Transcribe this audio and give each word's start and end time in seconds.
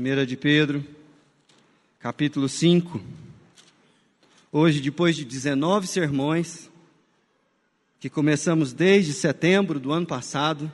1 0.00 0.24
de 0.24 0.34
Pedro, 0.34 0.82
capítulo 1.98 2.48
5. 2.48 2.98
Hoje, 4.50 4.80
depois 4.80 5.14
de 5.14 5.26
19 5.26 5.86
sermões, 5.86 6.70
que 8.00 8.08
começamos 8.08 8.72
desde 8.72 9.12
setembro 9.12 9.78
do 9.78 9.92
ano 9.92 10.06
passado, 10.06 10.72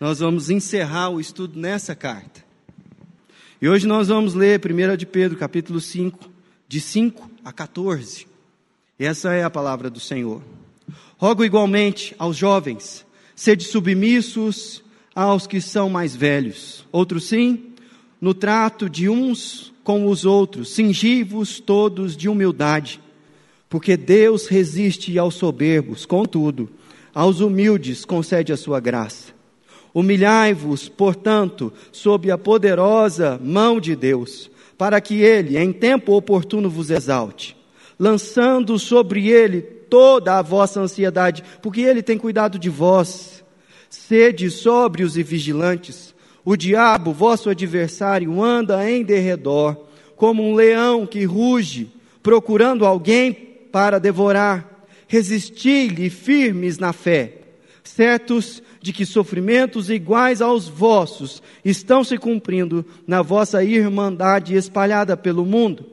nós 0.00 0.18
vamos 0.18 0.50
encerrar 0.50 1.10
o 1.10 1.20
estudo 1.20 1.56
nessa 1.56 1.94
carta. 1.94 2.44
E 3.62 3.68
hoje 3.68 3.86
nós 3.86 4.08
vamos 4.08 4.34
ler 4.34 4.60
1 4.60 4.96
de 4.96 5.06
Pedro, 5.06 5.38
capítulo 5.38 5.80
5, 5.80 6.28
de 6.66 6.80
5 6.80 7.30
a 7.44 7.52
14. 7.52 8.26
Essa 8.98 9.34
é 9.34 9.44
a 9.44 9.50
palavra 9.50 9.88
do 9.88 10.00
Senhor. 10.00 10.42
Rogo 11.16 11.44
igualmente 11.44 12.12
aos 12.18 12.36
jovens, 12.36 13.06
sede 13.36 13.62
submissos 13.62 14.82
aos 15.14 15.46
que 15.46 15.60
são 15.60 15.88
mais 15.88 16.16
velhos. 16.16 16.84
Outros 16.90 17.28
sim, 17.28 17.73
no 18.24 18.32
trato 18.32 18.88
de 18.88 19.06
uns 19.06 19.70
com 19.84 20.06
os 20.06 20.24
outros, 20.24 20.74
cingivos 20.74 21.60
todos 21.60 22.16
de 22.16 22.26
humildade, 22.26 22.98
porque 23.68 23.98
Deus 23.98 24.46
resiste 24.46 25.18
aos 25.18 25.34
soberbos, 25.34 26.06
contudo, 26.06 26.70
aos 27.14 27.40
humildes 27.40 28.02
concede 28.02 28.50
a 28.50 28.56
sua 28.56 28.80
graça. 28.80 29.34
Humilhai-vos, 29.92 30.88
portanto, 30.88 31.70
sob 31.92 32.30
a 32.30 32.38
poderosa 32.38 33.38
mão 33.44 33.78
de 33.78 33.94
Deus, 33.94 34.50
para 34.78 35.02
que 35.02 35.20
ele, 35.20 35.58
em 35.58 35.70
tempo 35.70 36.14
oportuno, 36.14 36.70
vos 36.70 36.88
exalte, 36.88 37.54
lançando 37.98 38.78
sobre 38.78 39.28
ele 39.28 39.60
toda 39.60 40.38
a 40.38 40.42
vossa 40.42 40.80
ansiedade, 40.80 41.44
porque 41.60 41.82
ele 41.82 42.02
tem 42.02 42.16
cuidado 42.16 42.58
de 42.58 42.70
vós. 42.70 43.44
Sede 43.90 44.50
sóbrios 44.50 45.18
e 45.18 45.22
vigilantes, 45.22 46.13
o 46.44 46.56
diabo, 46.56 47.12
vosso 47.12 47.48
adversário, 47.48 48.42
anda 48.42 48.88
em 48.88 49.02
derredor, 49.02 49.76
como 50.14 50.42
um 50.42 50.54
leão 50.54 51.06
que 51.06 51.24
ruge, 51.24 51.90
procurando 52.22 52.84
alguém 52.84 53.32
para 53.72 53.98
devorar. 53.98 54.86
Resisti-lhe 55.08 56.10
firmes 56.10 56.78
na 56.78 56.92
fé, 56.92 57.38
certos 57.82 58.62
de 58.80 58.92
que 58.92 59.06
sofrimentos 59.06 59.88
iguais 59.88 60.42
aos 60.42 60.68
vossos 60.68 61.42
estão 61.64 62.04
se 62.04 62.18
cumprindo 62.18 62.84
na 63.06 63.22
vossa 63.22 63.64
irmandade 63.64 64.54
espalhada 64.54 65.16
pelo 65.16 65.46
mundo. 65.46 65.86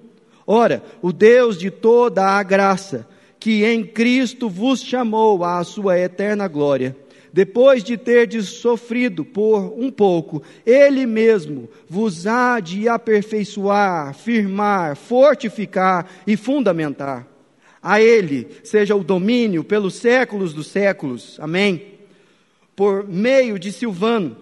Ora, 0.45 0.83
o 1.01 1.13
Deus 1.13 1.57
de 1.57 1.71
toda 1.71 2.25
a 2.25 2.43
graça, 2.43 3.07
que 3.39 3.63
em 3.63 3.83
Cristo 3.83 4.49
vos 4.49 4.81
chamou 4.83 5.43
à 5.43 5.63
sua 5.63 5.97
eterna 5.97 6.47
glória, 6.47 6.95
depois 7.33 7.83
de 7.83 7.97
terdes 7.97 8.49
sofrido 8.49 9.23
por 9.23 9.73
um 9.77 9.89
pouco, 9.89 10.43
Ele 10.65 11.05
mesmo 11.05 11.69
vos 11.87 12.27
há 12.27 12.59
de 12.59 12.89
aperfeiçoar, 12.89 14.13
firmar, 14.13 14.95
fortificar 14.95 16.09
e 16.27 16.35
fundamentar. 16.35 17.27
A 17.81 18.01
Ele 18.01 18.47
seja 18.63 18.95
o 18.95 19.03
domínio 19.03 19.63
pelos 19.63 19.95
séculos 19.95 20.53
dos 20.53 20.67
séculos. 20.67 21.37
Amém. 21.39 21.81
Por 22.75 23.07
meio 23.07 23.57
de 23.57 23.71
Silvano, 23.71 24.37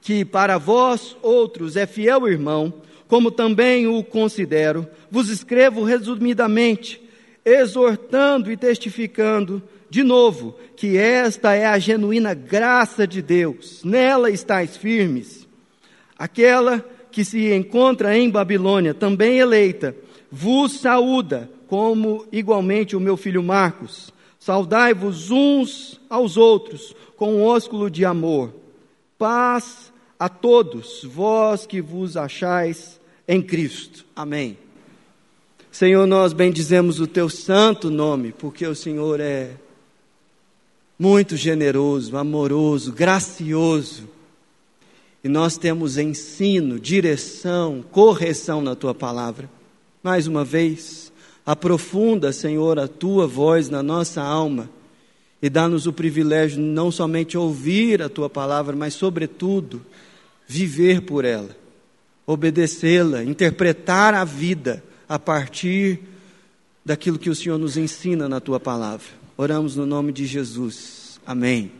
que 0.00 0.24
para 0.24 0.58
vós 0.58 1.16
outros 1.22 1.76
é 1.76 1.86
fiel 1.86 2.26
irmão, 2.26 2.74
como 3.06 3.30
também 3.30 3.86
o 3.86 4.02
considero, 4.02 4.88
vos 5.10 5.28
escrevo 5.28 5.84
resumidamente, 5.84 7.00
exortando 7.44 8.50
e 8.50 8.56
testificando 8.56 9.62
de 9.94 10.02
novo, 10.02 10.56
que 10.74 10.96
esta 10.96 11.54
é 11.54 11.66
a 11.66 11.78
genuína 11.78 12.34
graça 12.34 13.06
de 13.06 13.22
Deus, 13.22 13.84
nela 13.84 14.28
estáis 14.28 14.76
firmes. 14.76 15.46
Aquela 16.18 16.84
que 17.12 17.24
se 17.24 17.54
encontra 17.54 18.18
em 18.18 18.28
Babilônia, 18.28 18.92
também 18.92 19.38
eleita, 19.38 19.94
vos 20.32 20.80
saúda, 20.80 21.48
como 21.68 22.26
igualmente 22.32 22.96
o 22.96 23.00
meu 23.00 23.16
filho 23.16 23.40
Marcos. 23.40 24.12
Saudai-vos 24.40 25.30
uns 25.30 26.00
aos 26.10 26.36
outros 26.36 26.92
com 27.16 27.36
um 27.36 27.44
ósculo 27.44 27.88
de 27.88 28.04
amor. 28.04 28.52
Paz 29.16 29.92
a 30.18 30.28
todos, 30.28 31.04
vós 31.04 31.66
que 31.66 31.80
vos 31.80 32.16
achais 32.16 33.00
em 33.28 33.40
Cristo. 33.40 34.04
Amém. 34.16 34.58
Senhor, 35.70 36.04
nós 36.04 36.32
bendizemos 36.32 36.98
o 36.98 37.06
teu 37.06 37.30
santo 37.30 37.90
nome, 37.90 38.32
porque 38.32 38.66
o 38.66 38.74
Senhor 38.74 39.20
é 39.20 39.52
muito 40.98 41.36
generoso, 41.36 42.16
amoroso, 42.16 42.92
gracioso. 42.92 44.08
E 45.22 45.28
nós 45.28 45.56
temos 45.56 45.96
ensino, 45.96 46.78
direção, 46.78 47.84
correção 47.90 48.60
na 48.60 48.74
tua 48.74 48.94
palavra. 48.94 49.48
Mais 50.02 50.26
uma 50.26 50.44
vez, 50.44 51.12
aprofunda, 51.46 52.32
Senhor, 52.32 52.78
a 52.78 52.86
tua 52.86 53.26
voz 53.26 53.70
na 53.70 53.82
nossa 53.82 54.22
alma 54.22 54.68
e 55.44 55.50
dá-nos 55.50 55.86
o 55.86 55.92
privilégio 55.92 56.58
não 56.58 56.90
somente 56.90 57.36
ouvir 57.36 58.00
a 58.00 58.08
tua 58.08 58.30
palavra, 58.30 58.74
mas, 58.74 58.94
sobretudo, 58.94 59.84
viver 60.46 61.02
por 61.02 61.24
ela, 61.24 61.54
obedecê-la, 62.26 63.22
interpretar 63.22 64.14
a 64.14 64.24
vida 64.24 64.82
a 65.06 65.18
partir 65.18 66.00
daquilo 66.84 67.18
que 67.18 67.28
o 67.28 67.34
Senhor 67.34 67.58
nos 67.58 67.76
ensina 67.76 68.28
na 68.28 68.40
tua 68.40 68.58
palavra. 68.58 69.23
Oramos 69.36 69.74
no 69.74 69.84
nome 69.84 70.12
de 70.12 70.26
Jesus. 70.26 71.20
Amém. 71.26 71.72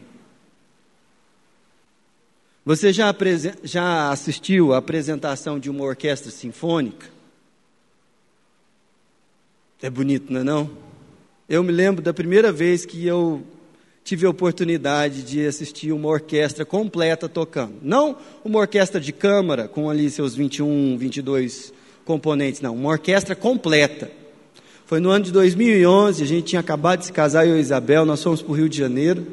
Você 2.65 2.93
já, 2.93 3.15
já 3.63 4.11
assistiu 4.11 4.73
à 4.73 4.79
apresentação 4.79 5.61
de 5.61 5.71
uma 5.71 5.85
orquestra 5.85 6.33
sinfônica? 6.33 7.07
É 9.81 9.89
bonito, 9.89 10.33
não 10.33 10.41
é 10.41 10.45
não? 10.45 10.71
Eu 11.49 11.63
me 11.63 11.71
lembro 11.71 12.03
da 12.03 12.13
primeira 12.13 12.51
vez 12.51 12.85
que 12.85 13.07
eu 13.07 13.45
tive 14.03 14.27
a 14.27 14.31
oportunidade 14.31 15.23
de 15.23 15.47
assistir 15.47 15.93
uma 15.93 16.09
orquestra 16.09 16.65
completa 16.65 17.29
tocando. 17.29 17.77
Não 17.83 18.19
uma 18.45 18.59
orquestra 18.59 19.01
de 19.01 19.13
câmara, 19.13 19.69
com 19.69 19.89
ali 19.89 20.11
seus 20.11 20.35
21, 20.35 20.99
22 20.99 21.73
componentes, 22.05 22.61
não. 22.61 22.75
Uma 22.75 22.91
orquestra 22.91 23.37
completa. 23.37 24.11
Foi 24.87 25.00
no 25.00 25.09
ano 25.09 25.25
de 25.25 25.33
2011, 25.33 26.22
a 26.22 26.27
gente 26.27 26.45
tinha 26.45 26.61
acabado 26.61 26.99
de 26.99 27.06
se 27.06 27.12
casar, 27.12 27.47
eu 27.47 27.56
e 27.56 27.61
Isabel, 27.61 28.05
nós 28.05 28.22
fomos 28.22 28.43
para 28.43 28.53
o 28.53 28.55
Rio 28.55 28.69
de 28.69 28.77
Janeiro. 28.77 29.27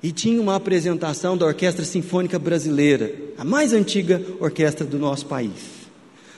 E 0.00 0.12
tinha 0.12 0.40
uma 0.40 0.54
apresentação 0.54 1.36
da 1.36 1.46
Orquestra 1.46 1.84
Sinfônica 1.84 2.38
Brasileira, 2.38 3.12
a 3.36 3.44
mais 3.44 3.72
antiga 3.72 4.22
orquestra 4.38 4.86
do 4.86 4.98
nosso 4.98 5.26
país, 5.26 5.88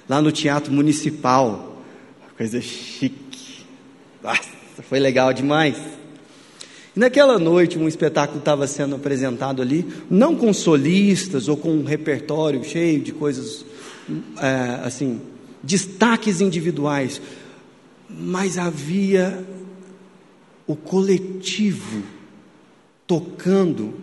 lá 0.08 0.22
no 0.22 0.32
Teatro 0.32 0.72
Municipal. 0.72 1.82
Coisa 2.38 2.60
chique. 2.60 3.64
Nossa, 4.22 4.48
foi 4.88 4.98
legal 4.98 5.32
demais. 5.34 5.76
E 6.96 7.00
naquela 7.00 7.38
noite, 7.38 7.78
um 7.78 7.86
espetáculo 7.86 8.38
estava 8.38 8.66
sendo 8.66 8.94
apresentado 8.94 9.60
ali, 9.60 9.84
não 10.08 10.34
com 10.34 10.54
solistas 10.54 11.48
ou 11.48 11.56
com 11.56 11.70
um 11.70 11.84
repertório 11.84 12.64
cheio 12.64 13.00
de 13.00 13.12
coisas, 13.12 13.64
é, 14.40 14.80
assim, 14.86 15.20
destaques 15.62 16.40
individuais, 16.40 17.20
mas 18.08 18.58
havia 18.58 19.44
o 20.66 20.74
coletivo 20.74 22.02
tocando 23.06 23.94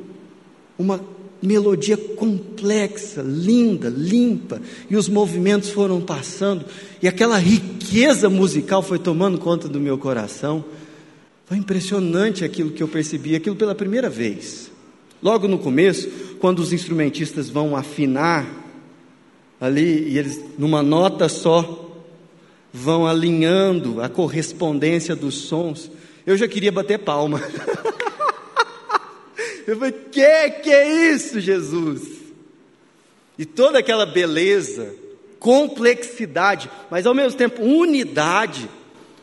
uma 0.77 0.99
melodia 1.41 1.97
complexa, 1.97 3.21
linda, 3.21 3.89
limpa, 3.89 4.61
e 4.89 4.95
os 4.95 5.09
movimentos 5.09 5.69
foram 5.69 5.99
passando, 5.99 6.65
e 7.01 7.07
aquela 7.07 7.37
riqueza 7.37 8.29
musical 8.29 8.81
foi 8.81 8.97
tomando 8.97 9.37
conta 9.37 9.67
do 9.67 9.79
meu 9.79 9.97
coração. 9.97 10.63
Foi 11.45 11.57
impressionante 11.57 12.45
aquilo 12.45 12.71
que 12.71 12.81
eu 12.81 12.87
percebi, 12.87 13.35
aquilo 13.35 13.57
pela 13.57 13.75
primeira 13.75 14.09
vez. 14.09 14.71
Logo 15.21 15.47
no 15.47 15.59
começo, 15.59 16.09
quando 16.39 16.59
os 16.59 16.71
instrumentistas 16.71 17.49
vão 17.49 17.75
afinar 17.75 18.47
ali, 19.59 20.09
e 20.09 20.17
eles, 20.17 20.41
numa 20.57 20.81
nota 20.81 21.27
só, 21.27 21.82
vão 22.73 23.05
alinhando 23.05 24.01
a 24.01 24.09
correspondência 24.09 25.15
dos 25.15 25.35
sons, 25.35 25.91
eu 26.25 26.35
já 26.35 26.47
queria 26.47 26.71
bater 26.71 26.97
palma. 26.97 27.39
eu 29.67 29.77
falei, 29.77 29.91
que 29.91 30.49
que 30.49 30.71
é 30.71 31.13
isso, 31.13 31.39
Jesus? 31.39 32.01
E 33.37 33.45
toda 33.45 33.77
aquela 33.77 34.07
beleza, 34.07 34.95
complexidade, 35.39 36.67
mas 36.89 37.05
ao 37.05 37.13
mesmo 37.13 37.37
tempo 37.37 37.61
unidade, 37.61 38.67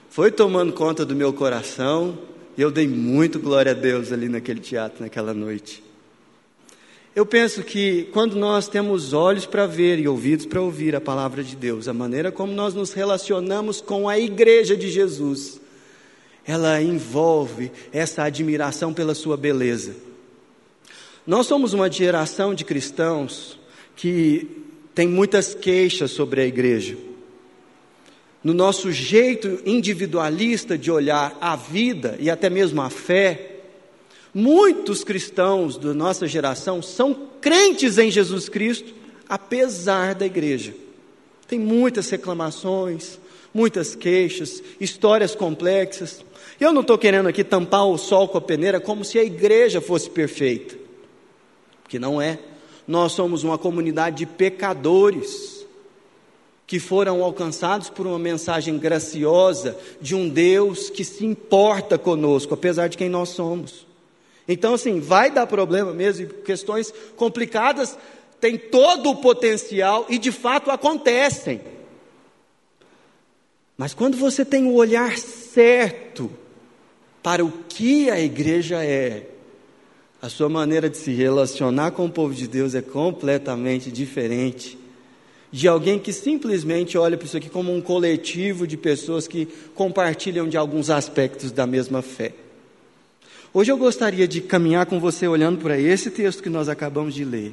foi 0.08 0.31
tomando 0.31 0.73
conta 0.73 1.05
do 1.05 1.17
meu 1.17 1.32
coração, 1.32 2.17
e 2.56 2.62
eu 2.62 2.70
dei 2.70 2.87
muito 2.87 3.41
glória 3.41 3.73
a 3.73 3.75
Deus 3.75 4.12
ali 4.12 4.29
naquele 4.29 4.61
teatro, 4.61 5.03
naquela 5.03 5.35
noite. 5.35 5.82
Eu 7.20 7.26
penso 7.26 7.62
que 7.62 8.05
quando 8.14 8.34
nós 8.34 8.67
temos 8.67 9.12
olhos 9.12 9.44
para 9.44 9.67
ver 9.67 9.99
e 9.99 10.08
ouvidos 10.08 10.46
para 10.46 10.62
ouvir 10.62 10.96
a 10.96 11.02
palavra 11.02 11.44
de 11.44 11.55
Deus, 11.55 11.87
a 11.87 11.93
maneira 11.93 12.32
como 12.32 12.50
nós 12.50 12.72
nos 12.72 12.94
relacionamos 12.94 13.78
com 13.78 14.08
a 14.08 14.19
igreja 14.19 14.75
de 14.75 14.88
Jesus, 14.88 15.61
ela 16.46 16.81
envolve 16.81 17.70
essa 17.93 18.22
admiração 18.22 18.94
pela 18.94 19.14
sua 19.14 19.37
beleza. 19.37 19.96
Nós 21.26 21.46
somos 21.46 21.75
uma 21.75 21.90
geração 21.90 22.55
de 22.55 22.64
cristãos 22.64 23.61
que 23.94 24.64
tem 24.94 25.06
muitas 25.06 25.55
queixas 25.55 26.12
sobre 26.12 26.40
a 26.40 26.46
igreja. 26.46 26.96
No 28.43 28.55
nosso 28.55 28.90
jeito 28.90 29.61
individualista 29.67 30.78
de 30.78 30.90
olhar 30.90 31.37
a 31.38 31.55
vida 31.55 32.17
e 32.19 32.31
até 32.31 32.49
mesmo 32.49 32.81
a 32.81 32.88
fé, 32.88 33.50
muitos 34.35 35.05
cristãos 35.05 35.77
da 35.77 35.93
nossa 35.93 36.27
geração 36.27 36.82
são 36.82 37.15
crentes 37.41 37.99
em 37.99 38.11
Jesus 38.11 38.49
Cristo, 38.49 38.94
apesar 39.29 40.15
da 40.15 40.27
igreja. 40.27 40.75
Tem 41.47 41.59
muitas 41.59 42.09
reclamações, 42.11 43.19
muitas 43.53 43.94
queixas, 43.94 44.62
histórias 44.81 45.35
complexas. 45.35 46.25
Eu 46.61 46.73
não 46.73 46.82
estou 46.82 46.99
querendo 46.99 47.29
aqui 47.29 47.43
tampar 47.43 47.87
o 47.87 47.99
sol 47.99 48.29
com 48.29 48.38
a 48.38 48.41
peneira 48.41 48.81
como 48.81 49.05
se 49.05 49.19
a 49.19 49.25
igreja 49.25 49.81
fosse 49.81 50.09
perfeita, 50.09 50.77
porque 51.82 51.99
não 51.99 52.21
é. 52.21 52.38
Nós 52.87 53.12
somos 53.12 53.44
uma 53.44 53.59
comunidade 53.59 54.19
de 54.19 54.27
pecadores 54.27 55.67
que 56.67 56.79
foram 56.79 57.25
alcançados 57.25 57.91
por 57.91 58.06
uma 58.06 58.19
mensagem 58.19 58.79
graciosa 58.79 59.77
de 60.00 60.15
um 60.15 60.29
Deus 60.29 60.88
que 60.88 61.05
se 61.05 61.27
importa 61.27 61.99
conosco, 61.99 62.55
apesar 62.55 62.88
de 62.88 62.97
quem 62.97 63.09
nós 63.09 63.31
somos. 63.31 63.90
Então, 64.52 64.75
assim, 64.75 64.99
vai 64.99 65.31
dar 65.31 65.47
problema 65.47 65.93
mesmo, 65.93 66.26
questões 66.26 66.93
complicadas 67.14 67.97
têm 68.41 68.58
todo 68.58 69.11
o 69.11 69.17
potencial 69.17 70.06
e 70.08 70.19
de 70.19 70.32
fato 70.32 70.73
acontecem. 70.73 71.61
Mas 73.79 73.94
quando 73.94 74.17
você 74.17 74.44
tem 74.44 74.67
o 74.67 74.75
olhar 74.75 75.17
certo 75.17 76.29
para 77.23 77.44
o 77.44 77.52
que 77.69 78.11
a 78.11 78.19
igreja 78.19 78.85
é, 78.85 79.29
a 80.20 80.29
sua 80.29 80.49
maneira 80.49 80.91
de 80.91 80.96
se 80.96 81.12
relacionar 81.12 81.93
com 81.93 82.06
o 82.06 82.11
povo 82.11 82.35
de 82.35 82.49
Deus 82.49 82.75
é 82.75 82.82
completamente 82.82 83.88
diferente 83.88 84.76
de 85.53 85.69
alguém 85.69 85.99
que 85.99 86.12
simplesmente 86.12 86.99
olha 86.99 87.17
para 87.17 87.26
isso 87.26 87.37
aqui 87.37 87.49
como 87.49 87.73
um 87.73 87.81
coletivo 87.81 88.67
de 88.67 88.76
pessoas 88.76 89.29
que 89.29 89.46
compartilham 89.76 90.49
de 90.49 90.56
alguns 90.56 90.91
aspectos 90.91 91.53
da 91.53 91.67
mesma 91.69 92.03
fé. 92.03 92.32
Hoje 93.52 93.73
eu 93.73 93.76
gostaria 93.76 94.29
de 94.29 94.41
caminhar 94.41 94.87
com 94.87 95.00
você 95.00 95.26
olhando 95.26 95.58
para 95.58 95.76
esse 95.76 96.08
texto 96.08 96.41
que 96.41 96.49
nós 96.49 96.69
acabamos 96.69 97.14
de 97.14 97.25
ler 97.25 97.52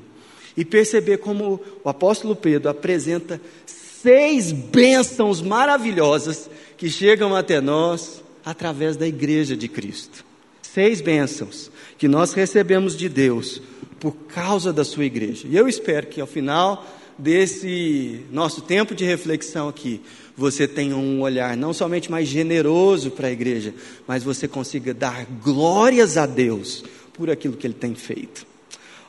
e 0.55 0.63
perceber 0.63 1.17
como 1.17 1.59
o 1.83 1.89
apóstolo 1.89 2.35
Pedro 2.35 2.69
apresenta 2.69 3.41
seis 3.65 4.51
bênçãos 4.51 5.41
maravilhosas 5.41 6.49
que 6.77 6.87
chegam 6.87 7.35
até 7.35 7.59
nós 7.59 8.23
através 8.45 8.95
da 8.95 9.07
igreja 9.07 9.57
de 9.57 9.67
Cristo. 9.67 10.23
Seis 10.61 11.01
bênçãos 11.01 11.71
que 11.97 12.07
nós 12.07 12.31
recebemos 12.33 12.95
de 12.95 13.09
Deus 13.09 13.59
por 13.99 14.13
causa 14.13 14.71
da 14.71 14.85
sua 14.85 15.05
igreja. 15.05 15.47
E 15.49 15.57
eu 15.57 15.67
espero 15.67 16.05
que 16.05 16.21
ao 16.21 16.27
final 16.27 16.85
desse 17.17 18.25
nosso 18.31 18.61
tempo 18.61 18.93
de 18.93 19.05
reflexão 19.05 19.67
aqui, 19.67 20.01
você 20.35 20.67
tenha 20.67 20.95
um 20.95 21.21
olhar 21.21 21.57
não 21.57 21.73
somente 21.73 22.11
mais 22.11 22.27
generoso 22.27 23.11
para 23.11 23.27
a 23.27 23.31
igreja, 23.31 23.73
mas 24.07 24.23
você 24.23 24.47
consiga 24.47 24.93
dar 24.93 25.25
glórias 25.43 26.17
a 26.17 26.25
Deus 26.25 26.83
por 27.13 27.29
aquilo 27.29 27.57
que 27.57 27.65
Ele 27.65 27.73
tem 27.73 27.95
feito. 27.95 28.45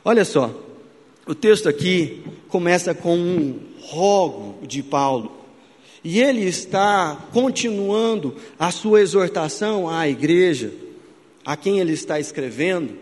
Olha 0.04 0.24
só, 0.24 0.54
o 1.26 1.34
texto 1.34 1.68
aqui 1.68 2.22
começa 2.48 2.94
com 2.94 3.14
um 3.14 3.60
rogo 3.80 4.66
de 4.66 4.82
Paulo. 4.82 5.36
E 6.02 6.20
ele 6.20 6.42
está 6.44 7.28
continuando 7.32 8.34
a 8.58 8.70
sua 8.70 9.00
exortação 9.02 9.88
à 9.88 10.08
igreja, 10.08 10.72
a 11.44 11.56
quem 11.56 11.80
ele 11.80 11.92
está 11.92 12.18
escrevendo. 12.18 12.96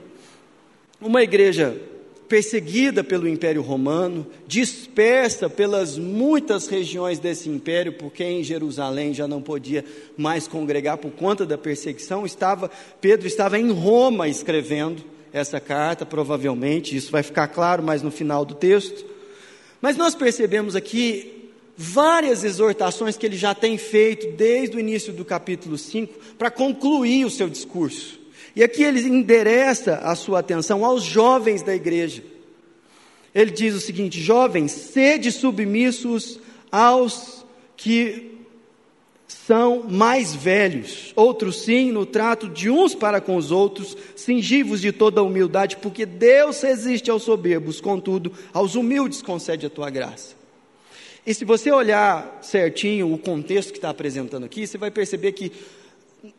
Uma 1.00 1.22
igreja 1.22 1.80
perseguida 2.28 3.04
pelo 3.04 3.28
Império 3.28 3.62
Romano, 3.62 4.26
dispersa 4.46 5.48
pelas 5.48 5.96
muitas 5.96 6.66
regiões 6.66 7.18
desse 7.18 7.48
império, 7.48 7.92
porque 7.92 8.24
em 8.24 8.42
Jerusalém 8.42 9.14
já 9.14 9.28
não 9.28 9.40
podia 9.40 9.84
mais 10.16 10.48
congregar 10.48 10.98
por 10.98 11.10
conta 11.12 11.46
da 11.46 11.56
perseguição. 11.56 12.26
Estava 12.26 12.70
Pedro 13.00 13.26
estava 13.26 13.58
em 13.58 13.70
Roma 13.70 14.28
escrevendo 14.28 15.04
essa 15.32 15.60
carta, 15.60 16.06
provavelmente, 16.06 16.96
isso 16.96 17.12
vai 17.12 17.22
ficar 17.22 17.48
claro 17.48 17.82
mais 17.82 18.02
no 18.02 18.10
final 18.10 18.44
do 18.44 18.54
texto. 18.54 19.04
Mas 19.80 19.96
nós 19.96 20.14
percebemos 20.14 20.74
aqui 20.74 21.50
várias 21.76 22.42
exortações 22.42 23.16
que 23.16 23.26
ele 23.26 23.36
já 23.36 23.54
tem 23.54 23.76
feito 23.76 24.34
desde 24.34 24.76
o 24.76 24.80
início 24.80 25.12
do 25.12 25.24
capítulo 25.24 25.76
5 25.76 26.36
para 26.38 26.50
concluir 26.50 27.26
o 27.26 27.30
seu 27.30 27.48
discurso. 27.48 28.25
E 28.56 28.64
aqui 28.64 28.82
ele 28.82 29.00
endereça 29.00 29.96
a 29.96 30.14
sua 30.14 30.38
atenção 30.38 30.82
aos 30.82 31.02
jovens 31.02 31.60
da 31.60 31.74
igreja. 31.74 32.24
Ele 33.34 33.50
diz 33.50 33.74
o 33.74 33.80
seguinte: 33.80 34.18
Jovens, 34.18 34.72
sede 34.72 35.30
submissos 35.30 36.40
aos 36.72 37.44
que 37.76 38.34
são 39.28 39.84
mais 39.88 40.34
velhos, 40.34 41.12
outros 41.14 41.62
sim, 41.62 41.92
no 41.92 42.06
trato 42.06 42.48
de 42.48 42.70
uns 42.70 42.94
para 42.94 43.20
com 43.20 43.36
os 43.36 43.50
outros, 43.50 43.96
cingivos 44.14 44.80
de 44.80 44.90
toda 44.90 45.22
humildade, 45.22 45.76
porque 45.76 46.06
Deus 46.06 46.62
resiste 46.62 47.10
aos 47.10 47.24
soberbos, 47.24 47.80
contudo, 47.80 48.32
aos 48.54 48.74
humildes 48.74 49.20
concede 49.20 49.66
a 49.66 49.70
tua 49.70 49.90
graça. 49.90 50.34
E 51.26 51.34
se 51.34 51.44
você 51.44 51.70
olhar 51.70 52.38
certinho 52.40 53.12
o 53.12 53.18
contexto 53.18 53.72
que 53.72 53.78
está 53.78 53.90
apresentando 53.90 54.46
aqui, 54.46 54.66
você 54.66 54.78
vai 54.78 54.90
perceber 54.90 55.32
que 55.32 55.52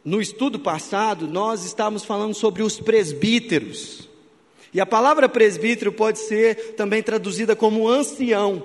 no 0.03 0.21
estudo 0.21 0.59
passado, 0.59 1.27
nós 1.27 1.65
estávamos 1.65 2.03
falando 2.03 2.33
sobre 2.33 2.63
os 2.63 2.79
presbíteros. 2.79 4.07
E 4.73 4.81
a 4.81 4.85
palavra 4.85 5.27
presbítero 5.29 5.91
pode 5.91 6.19
ser 6.19 6.75
também 6.75 7.01
traduzida 7.01 7.55
como 7.55 7.87
ancião. 7.87 8.63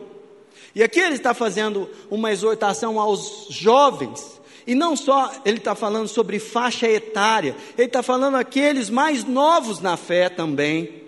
E 0.74 0.82
aqui 0.82 1.00
ele 1.00 1.14
está 1.14 1.34
fazendo 1.34 1.88
uma 2.10 2.32
exortação 2.32 2.98
aos 2.98 3.46
jovens. 3.50 4.40
E 4.66 4.74
não 4.74 4.96
só 4.96 5.30
ele 5.44 5.58
está 5.58 5.74
falando 5.74 6.08
sobre 6.08 6.38
faixa 6.38 6.88
etária, 6.88 7.56
ele 7.76 7.88
está 7.88 8.02
falando 8.02 8.36
aqueles 8.36 8.88
mais 8.88 9.24
novos 9.24 9.80
na 9.80 9.96
fé 9.96 10.28
também 10.28 11.02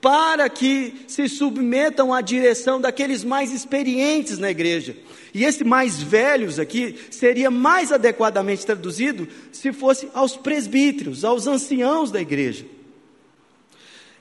para 0.00 0.48
que 0.48 0.94
se 1.08 1.28
submetam 1.28 2.12
à 2.12 2.20
direção 2.20 2.80
daqueles 2.80 3.24
mais 3.24 3.52
experientes 3.52 4.38
na 4.38 4.50
igreja. 4.50 4.96
E 5.36 5.44
esse 5.44 5.62
mais 5.64 6.02
velhos 6.02 6.58
aqui 6.58 6.96
seria 7.10 7.50
mais 7.50 7.92
adequadamente 7.92 8.64
traduzido 8.64 9.28
se 9.52 9.70
fosse 9.70 10.08
aos 10.14 10.34
presbíteros, 10.34 11.26
aos 11.26 11.46
anciãos 11.46 12.10
da 12.10 12.18
igreja. 12.18 12.64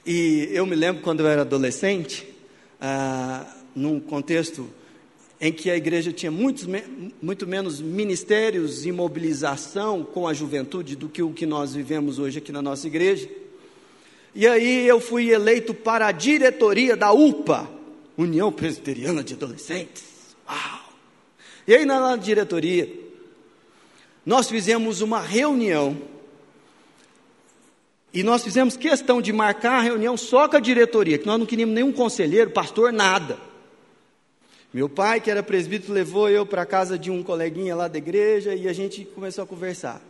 E 0.06 0.50
eu 0.52 0.66
me 0.66 0.76
lembro 0.76 1.02
quando 1.02 1.22
eu 1.22 1.28
era 1.28 1.44
adolescente, 1.44 2.28
ah, 2.82 3.48
num 3.74 3.98
contexto 3.98 4.70
em 5.40 5.54
que 5.54 5.70
a 5.72 5.78
igreja 5.78 6.12
tinha 6.12 6.30
muito 6.30 7.48
menos 7.48 7.80
ministérios 7.80 8.86
e 8.86 8.92
mobilização 8.92 10.04
com 10.04 10.28
a 10.28 10.34
juventude 10.34 10.98
do 10.98 11.08
que 11.08 11.24
o 11.24 11.32
que 11.32 11.46
nós 11.46 11.74
vivemos 11.74 12.20
hoje 12.20 12.40
aqui 12.40 12.52
na 12.52 12.62
nossa 12.62 12.88
igreja. 12.88 13.30
E 14.36 14.46
aí 14.46 14.86
eu 14.86 15.00
fui 15.00 15.32
eleito 15.32 15.74
para 15.74 16.08
a 16.08 16.12
diretoria 16.12 16.98
da 16.98 17.14
UPA, 17.14 17.70
União 18.18 18.52
Presbiteriana 18.52 19.24
de 19.24 19.34
Adolescentes. 19.34 20.04
Uau! 20.46 20.85
E 21.68 21.74
aí 21.74 21.86
na 21.86 22.16
diretoria, 22.16 22.90
nós 24.26 24.50
fizemos 24.50 25.02
uma 25.02 25.20
reunião. 25.20 25.98
E 28.14 28.24
nós 28.24 28.44
fizemos 28.44 28.78
questão 28.78 29.22
de 29.22 29.34
marcar 29.34 29.80
a 29.80 29.82
reunião 29.82 30.16
só 30.16 30.48
com 30.48 30.56
a 30.56 30.60
diretoria, 30.60 31.18
que 31.18 31.26
nós 31.26 31.38
não 31.38 31.46
queríamos 31.46 31.76
nenhum 31.76 31.92
conselheiro, 31.92 32.52
pastor, 32.52 32.94
nada. 32.94 33.38
Meu 34.74 34.90
pai, 34.90 35.22
que 35.22 35.32
era 35.32 35.42
presbítero, 35.42 35.94
levou 35.94 36.30
eu 36.30 36.46
para 36.46 36.64
a 36.64 36.66
casa 36.66 37.00
de 37.00 37.10
um 37.10 37.24
coleguinha 37.24 37.76
lá 37.76 37.88
da 37.88 37.98
igreja 37.98 38.54
e 38.54 38.68
a 38.68 38.74
gente 38.74 39.06
começou 39.06 39.44
a 39.44 39.48
conversar. 39.48 40.02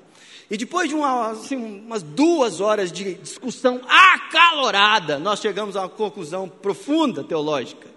E 0.50 0.58
depois 0.58 0.90
de 0.90 0.96
uma, 0.96 1.32
assim, 1.32 1.56
umas 1.56 2.04
duas 2.04 2.62
horas 2.62 2.92
de 2.92 3.16
discussão 3.16 3.82
acalorada, 3.88 5.18
nós 5.18 5.40
chegamos 5.40 5.76
a 5.76 5.82
uma 5.82 5.90
conclusão 5.90 6.48
profunda 6.48 7.24
teológica: 7.24 7.88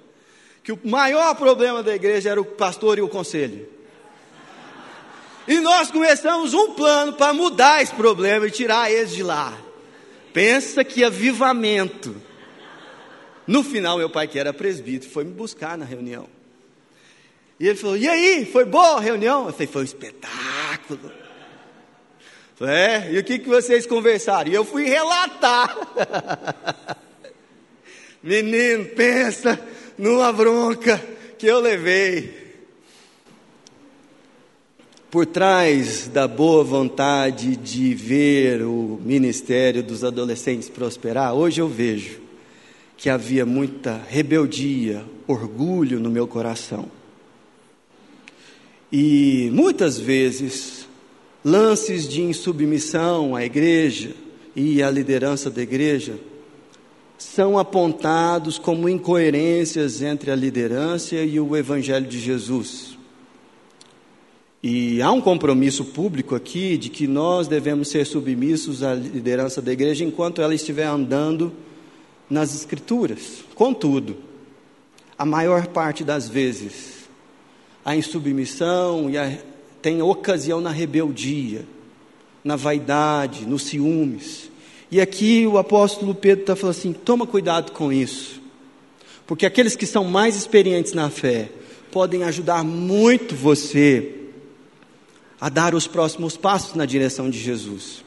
que 0.68 0.72
o 0.72 0.78
maior 0.84 1.34
problema 1.34 1.82
da 1.82 1.94
igreja 1.94 2.28
era 2.28 2.38
o 2.38 2.44
pastor 2.44 2.98
e 2.98 3.00
o 3.00 3.08
conselho. 3.08 3.66
E 5.46 5.60
nós 5.60 5.90
começamos 5.90 6.52
um 6.52 6.74
plano 6.74 7.14
para 7.14 7.32
mudar 7.32 7.80
esse 7.80 7.94
problema 7.94 8.46
e 8.46 8.50
tirar 8.50 8.92
eles 8.92 9.12
de 9.12 9.22
lá. 9.22 9.58
Pensa 10.30 10.84
que 10.84 11.02
avivamento. 11.02 12.14
No 13.46 13.64
final, 13.64 13.96
meu 13.96 14.10
pai, 14.10 14.28
que 14.28 14.38
era 14.38 14.52
presbítero, 14.52 15.10
foi 15.10 15.24
me 15.24 15.32
buscar 15.32 15.78
na 15.78 15.86
reunião. 15.86 16.28
E 17.58 17.66
ele 17.66 17.78
falou: 17.78 17.96
E 17.96 18.06
aí, 18.06 18.44
foi 18.44 18.66
boa 18.66 18.98
a 18.98 19.00
reunião? 19.00 19.46
Eu 19.46 19.52
falei: 19.54 19.68
Foi 19.68 19.80
um 19.80 19.86
espetáculo. 19.86 21.10
É, 22.60 23.10
e 23.10 23.18
o 23.18 23.24
que, 23.24 23.38
que 23.38 23.48
vocês 23.48 23.86
conversaram? 23.86 24.50
E 24.50 24.54
eu 24.54 24.66
fui 24.66 24.84
relatar. 24.84 25.74
Menino, 28.22 28.84
pensa 28.84 29.58
numa 29.98 30.32
bronca 30.32 31.02
que 31.36 31.46
eu 31.46 31.58
levei. 31.58 32.46
Por 35.10 35.26
trás 35.26 36.06
da 36.06 36.28
boa 36.28 36.62
vontade 36.62 37.56
de 37.56 37.94
ver 37.94 38.62
o 38.62 39.00
ministério 39.02 39.82
dos 39.82 40.04
adolescentes 40.04 40.68
prosperar, 40.68 41.34
hoje 41.34 41.60
eu 41.60 41.68
vejo 41.68 42.20
que 42.96 43.08
havia 43.08 43.46
muita 43.46 44.00
rebeldia, 44.08 45.04
orgulho 45.26 45.98
no 45.98 46.10
meu 46.10 46.26
coração. 46.26 46.90
E 48.92 49.50
muitas 49.52 49.98
vezes, 49.98 50.86
lances 51.44 52.06
de 52.06 52.22
insubmissão 52.22 53.34
à 53.34 53.44
igreja 53.44 54.14
e 54.54 54.82
à 54.82 54.90
liderança 54.90 55.50
da 55.50 55.62
igreja 55.62 56.18
são 57.18 57.58
apontados 57.58 58.58
como 58.58 58.88
incoerências 58.88 60.00
entre 60.00 60.30
a 60.30 60.36
liderança 60.36 61.16
e 61.16 61.40
o 61.40 61.56
evangelho 61.56 62.06
de 62.06 62.20
Jesus. 62.20 62.96
E 64.62 65.02
há 65.02 65.10
um 65.10 65.20
compromisso 65.20 65.84
público 65.84 66.34
aqui 66.34 66.78
de 66.78 66.88
que 66.88 67.06
nós 67.06 67.48
devemos 67.48 67.88
ser 67.88 68.06
submissos 68.06 68.82
à 68.82 68.94
liderança 68.94 69.60
da 69.60 69.72
igreja 69.72 70.04
enquanto 70.04 70.40
ela 70.40 70.54
estiver 70.54 70.86
andando 70.86 71.52
nas 72.30 72.54
Escrituras. 72.54 73.44
Contudo, 73.54 74.16
a 75.18 75.24
maior 75.24 75.66
parte 75.68 76.04
das 76.04 76.28
vezes, 76.28 77.08
a 77.84 77.96
insubmissão 77.96 79.10
e 79.10 79.18
a, 79.18 79.38
tem 79.82 80.02
ocasião 80.02 80.60
na 80.60 80.70
rebeldia, 80.70 81.64
na 82.44 82.54
vaidade, 82.54 83.44
nos 83.46 83.62
ciúmes. 83.62 84.50
E 84.90 85.00
aqui 85.00 85.46
o 85.46 85.58
apóstolo 85.58 86.14
Pedro 86.14 86.42
está 86.42 86.56
falando 86.56 86.76
assim: 86.76 86.92
toma 86.92 87.26
cuidado 87.26 87.72
com 87.72 87.92
isso, 87.92 88.40
porque 89.26 89.44
aqueles 89.44 89.76
que 89.76 89.86
são 89.86 90.04
mais 90.04 90.36
experientes 90.36 90.92
na 90.92 91.10
fé 91.10 91.50
podem 91.90 92.22
ajudar 92.24 92.64
muito 92.64 93.34
você 93.34 94.14
a 95.40 95.48
dar 95.48 95.74
os 95.74 95.86
próximos 95.86 96.36
passos 96.36 96.74
na 96.74 96.84
direção 96.84 97.30
de 97.30 97.38
Jesus. 97.38 98.04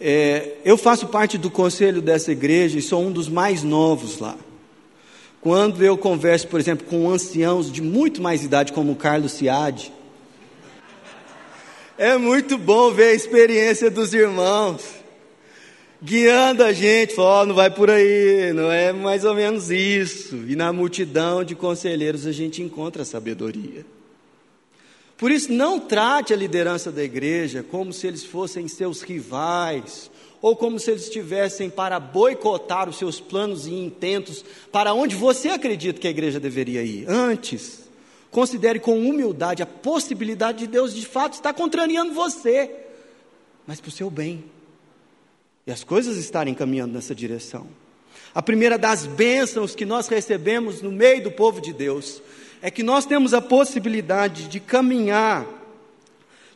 É, 0.00 0.56
eu 0.64 0.76
faço 0.76 1.08
parte 1.08 1.36
do 1.36 1.50
conselho 1.50 2.00
dessa 2.00 2.30
igreja 2.30 2.78
e 2.78 2.82
sou 2.82 3.02
um 3.02 3.10
dos 3.10 3.28
mais 3.28 3.62
novos 3.62 4.18
lá. 4.18 4.36
Quando 5.40 5.84
eu 5.84 5.96
converso, 5.96 6.46
por 6.48 6.60
exemplo, 6.60 6.86
com 6.86 7.10
anciãos 7.10 7.70
de 7.70 7.80
muito 7.80 8.20
mais 8.20 8.44
idade, 8.44 8.72
como 8.72 8.92
o 8.92 8.96
Carlos 8.96 9.32
Ciade, 9.32 9.92
é 11.96 12.16
muito 12.16 12.58
bom 12.58 12.92
ver 12.92 13.10
a 13.10 13.14
experiência 13.14 13.90
dos 13.90 14.14
irmãos, 14.14 14.84
guiando 16.02 16.62
a 16.62 16.72
gente, 16.72 17.14
falando, 17.14 17.42
oh, 17.42 17.46
não 17.46 17.54
vai 17.54 17.70
por 17.70 17.90
aí, 17.90 18.52
não 18.52 18.70
é 18.70 18.92
mais 18.92 19.24
ou 19.24 19.34
menos 19.34 19.70
isso. 19.70 20.36
E 20.46 20.54
na 20.54 20.72
multidão 20.72 21.42
de 21.44 21.54
conselheiros 21.54 22.26
a 22.26 22.32
gente 22.32 22.62
encontra 22.62 23.02
a 23.02 23.06
sabedoria. 23.06 23.84
Por 25.16 25.32
isso, 25.32 25.52
não 25.52 25.80
trate 25.80 26.32
a 26.32 26.36
liderança 26.36 26.92
da 26.92 27.02
igreja 27.02 27.64
como 27.68 27.92
se 27.92 28.06
eles 28.06 28.24
fossem 28.24 28.68
seus 28.68 29.02
rivais, 29.02 30.08
ou 30.40 30.54
como 30.54 30.78
se 30.78 30.92
eles 30.92 31.02
estivessem 31.02 31.68
para 31.68 31.98
boicotar 31.98 32.88
os 32.88 32.96
seus 32.96 33.18
planos 33.18 33.66
e 33.66 33.74
intentos 33.74 34.44
para 34.70 34.94
onde 34.94 35.16
você 35.16 35.48
acredita 35.48 35.98
que 35.98 36.06
a 36.06 36.10
igreja 36.10 36.38
deveria 36.38 36.84
ir. 36.84 37.04
Antes, 37.08 37.88
considere 38.30 38.78
com 38.78 38.96
humildade 38.96 39.60
a 39.60 39.66
possibilidade 39.66 40.58
de 40.58 40.66
Deus 40.68 40.94
de 40.94 41.04
fato 41.04 41.32
estar 41.32 41.52
contrariando 41.52 42.14
você, 42.14 42.70
mas 43.66 43.80
para 43.80 43.88
o 43.88 43.92
seu 43.92 44.08
bem. 44.08 44.44
E 45.68 45.70
as 45.70 45.84
coisas 45.84 46.16
estarem 46.16 46.54
caminhando 46.54 46.94
nessa 46.94 47.14
direção. 47.14 47.66
A 48.34 48.40
primeira 48.40 48.78
das 48.78 49.04
bênçãos 49.04 49.74
que 49.74 49.84
nós 49.84 50.08
recebemos 50.08 50.80
no 50.80 50.90
meio 50.90 51.22
do 51.22 51.30
povo 51.30 51.60
de 51.60 51.74
Deus 51.74 52.22
é 52.62 52.70
que 52.70 52.82
nós 52.82 53.04
temos 53.04 53.34
a 53.34 53.42
possibilidade 53.42 54.48
de 54.48 54.60
caminhar 54.60 55.46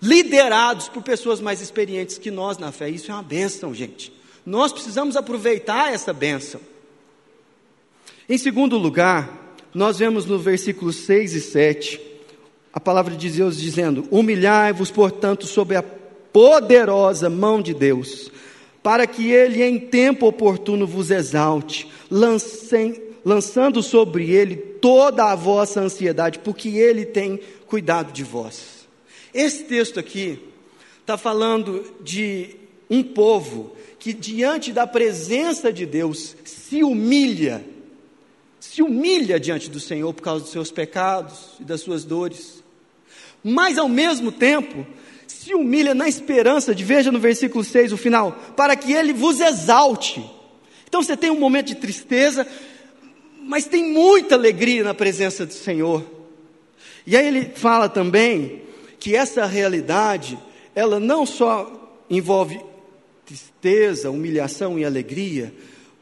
liderados 0.00 0.88
por 0.88 1.02
pessoas 1.02 1.42
mais 1.42 1.61
experientes 1.61 2.16
que 2.16 2.31
nós 2.31 2.57
na 2.57 2.73
fé. 2.73 2.88
Isso 2.88 3.11
é 3.11 3.14
uma 3.14 3.23
benção, 3.23 3.75
gente. 3.75 4.11
Nós 4.47 4.73
precisamos 4.73 5.14
aproveitar 5.14 5.92
essa 5.92 6.14
benção. 6.14 6.62
Em 8.26 8.38
segundo 8.38 8.78
lugar, 8.78 9.54
nós 9.75 9.99
vemos 9.99 10.25
no 10.25 10.38
versículos 10.38 10.97
6 10.97 11.35
e 11.35 11.40
7, 11.42 12.00
a 12.73 12.81
palavra 12.81 13.14
de 13.14 13.28
Deus 13.28 13.59
dizendo: 13.59 14.09
Humilhai-vos, 14.11 14.90
portanto, 14.90 15.47
sob 15.47 15.76
a 15.76 15.83
poderosa 15.83 17.28
mão 17.28 17.61
de 17.61 17.75
Deus, 17.75 18.33
para 18.83 19.07
que 19.07 19.31
Ele 19.31 19.62
em 19.62 19.79
tempo 19.79 20.27
oportuno 20.27 20.87
vos 20.87 21.11
exalte, 21.11 21.89
lancem, 22.11 23.01
lançando 23.25 23.83
sobre 23.83 24.31
ele 24.31 24.57
toda 24.57 25.31
a 25.31 25.35
vossa 25.35 25.81
ansiedade, 25.81 26.41
porque 26.41 26.71
ele 26.71 27.05
tem 27.07 27.41
cuidado 27.67 28.12
de 28.12 28.25
vós. 28.25 28.89
Esse 29.33 29.65
texto 29.65 29.99
aqui 29.99 30.39
está 31.01 31.17
falando 31.17 31.85
de 32.01 32.57
um 32.91 33.03
povo 33.03 33.77
que, 33.99 34.12
diante 34.12 34.73
da 34.73 34.87
presença 34.87 35.73
de 35.73 35.87
Deus, 35.87 36.37
se 36.45 36.83
humilha, 36.83 37.65
se 38.61 38.83
humilha 38.83 39.39
diante 39.39 39.71
do 39.71 39.81
Senhor 39.81 40.12
por 40.12 40.23
causa 40.23 40.43
dos 40.43 40.53
seus 40.53 40.71
pecados 40.71 41.53
e 41.61 41.65
das 41.65 41.81
suas 41.81 42.05
dores, 42.05 42.62
mas 43.43 43.79
ao 43.79 43.89
mesmo 43.89 44.31
tempo, 44.31 44.87
se 45.33 45.55
humilha 45.55 45.95
na 45.95 46.09
esperança 46.09 46.75
de, 46.75 46.85
veja 46.85 47.11
no 47.11 47.19
versículo 47.19 47.65
6 47.65 47.93
o 47.93 47.97
final, 47.97 48.33
para 48.57 48.77
que 48.77 48.93
ele 48.93 49.12
vos 49.12 49.41
exalte. 49.41 50.25
Então 50.87 51.03
você 51.03 51.17
tem 51.17 51.31
um 51.31 51.39
momento 51.39 51.69
de 51.69 51.77
tristeza, 51.77 52.47
mas 53.43 53.65
tem 53.65 53.93
muita 53.93 54.35
alegria 54.35 54.85
na 54.85 54.95
presença 54.95 55.47
do 55.47 55.53
Senhor. 55.53 56.05
E 57.07 57.17
aí 57.17 57.27
ele 57.27 57.51
fala 57.55 57.89
também 57.89 58.62
que 59.01 59.17
essa 59.17 59.47
realidade, 59.47 60.39
ela 60.75 61.01
não 61.01 61.27
só 61.27 61.99
envolve 62.09 62.61
tristeza, 63.25 64.11
humilhação 64.11 64.79
e 64.79 64.85
alegria, 64.85 65.53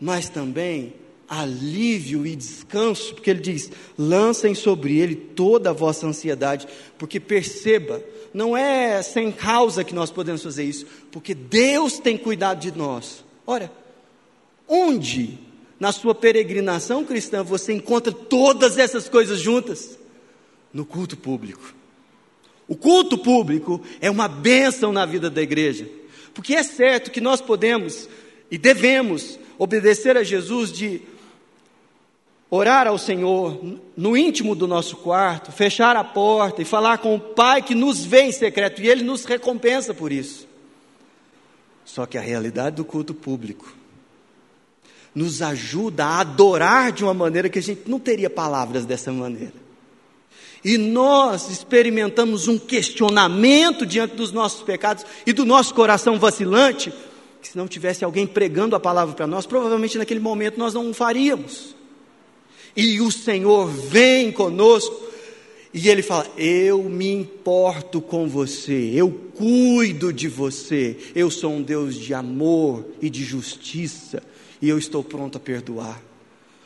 mas 0.00 0.28
também 0.28 0.94
alívio 1.30 2.26
e 2.26 2.34
descanso, 2.34 3.14
porque 3.14 3.30
ele 3.30 3.40
diz: 3.40 3.70
lancem 3.96 4.54
sobre 4.54 4.98
ele 4.98 5.14
toda 5.14 5.70
a 5.70 5.72
vossa 5.72 6.06
ansiedade, 6.06 6.66
porque 6.98 7.20
perceba, 7.20 8.02
não 8.32 8.56
é 8.56 9.02
sem 9.02 9.32
causa 9.32 9.84
que 9.84 9.94
nós 9.94 10.10
podemos 10.10 10.42
fazer 10.42 10.64
isso, 10.64 10.86
porque 11.10 11.34
Deus 11.34 11.98
tem 11.98 12.16
cuidado 12.16 12.60
de 12.60 12.76
nós. 12.76 13.24
Ora, 13.46 13.70
onde 14.68 15.38
na 15.80 15.92
sua 15.92 16.14
peregrinação 16.14 17.04
cristã, 17.06 17.42
você 17.42 17.72
encontra 17.72 18.12
todas 18.12 18.76
essas 18.76 19.08
coisas 19.08 19.40
juntas 19.40 19.98
no 20.74 20.84
culto 20.84 21.16
público. 21.16 21.74
O 22.68 22.76
culto 22.76 23.16
público 23.16 23.82
é 23.98 24.10
uma 24.10 24.28
bênção 24.28 24.92
na 24.92 25.06
vida 25.06 25.30
da 25.30 25.40
igreja, 25.40 25.88
porque 26.34 26.54
é 26.54 26.62
certo 26.62 27.10
que 27.10 27.20
nós 27.20 27.40
podemos 27.40 28.08
e 28.50 28.58
devemos 28.58 29.38
obedecer 29.58 30.16
a 30.18 30.22
Jesus 30.22 30.70
de 30.70 31.00
orar 32.50 32.88
ao 32.88 32.98
Senhor 32.98 33.60
no 33.96 34.16
íntimo 34.16 34.54
do 34.54 34.66
nosso 34.66 34.96
quarto, 34.96 35.52
fechar 35.52 35.96
a 35.96 36.02
porta 36.02 36.60
e 36.60 36.64
falar 36.64 36.98
com 36.98 37.14
o 37.14 37.20
Pai 37.20 37.62
que 37.62 37.74
nos 37.74 38.04
vê 38.04 38.22
em 38.22 38.32
secreto 38.32 38.82
e 38.82 38.88
Ele 38.88 39.04
nos 39.04 39.24
recompensa 39.24 39.94
por 39.94 40.10
isso. 40.10 40.48
Só 41.84 42.06
que 42.06 42.18
a 42.18 42.20
realidade 42.20 42.76
do 42.76 42.84
culto 42.84 43.14
público 43.14 43.72
nos 45.14 45.42
ajuda 45.42 46.04
a 46.04 46.20
adorar 46.20 46.92
de 46.92 47.04
uma 47.04 47.14
maneira 47.14 47.48
que 47.48 47.58
a 47.58 47.62
gente 47.62 47.88
não 47.88 47.98
teria 47.98 48.30
palavras 48.30 48.84
dessa 48.84 49.12
maneira. 49.12 49.54
E 50.64 50.76
nós 50.76 51.50
experimentamos 51.50 52.46
um 52.46 52.58
questionamento 52.58 53.86
diante 53.86 54.14
dos 54.14 54.30
nossos 54.30 54.62
pecados 54.62 55.06
e 55.26 55.32
do 55.32 55.44
nosso 55.44 55.74
coração 55.74 56.18
vacilante, 56.18 56.92
que 57.40 57.48
se 57.48 57.56
não 57.56 57.66
tivesse 57.66 58.04
alguém 58.04 58.26
pregando 58.26 58.76
a 58.76 58.80
palavra 58.80 59.14
para 59.14 59.26
nós, 59.26 59.46
provavelmente 59.46 59.96
naquele 59.96 60.20
momento 60.20 60.58
nós 60.58 60.74
não 60.74 60.92
faríamos. 60.92 61.79
E 62.76 63.00
o 63.00 63.10
Senhor 63.10 63.66
vem 63.68 64.30
conosco 64.30 65.08
e 65.72 65.88
Ele 65.88 66.02
fala: 66.02 66.26
Eu 66.36 66.84
me 66.84 67.10
importo 67.10 68.00
com 68.00 68.28
você, 68.28 68.92
eu 68.94 69.10
cuido 69.34 70.12
de 70.12 70.28
você, 70.28 70.96
eu 71.14 71.30
sou 71.30 71.52
um 71.52 71.62
Deus 71.62 71.96
de 71.96 72.14
amor 72.14 72.86
e 73.00 73.08
de 73.08 73.24
justiça 73.24 74.22
e 74.60 74.68
eu 74.68 74.78
estou 74.78 75.02
pronto 75.02 75.36
a 75.36 75.40
perdoar. 75.40 76.00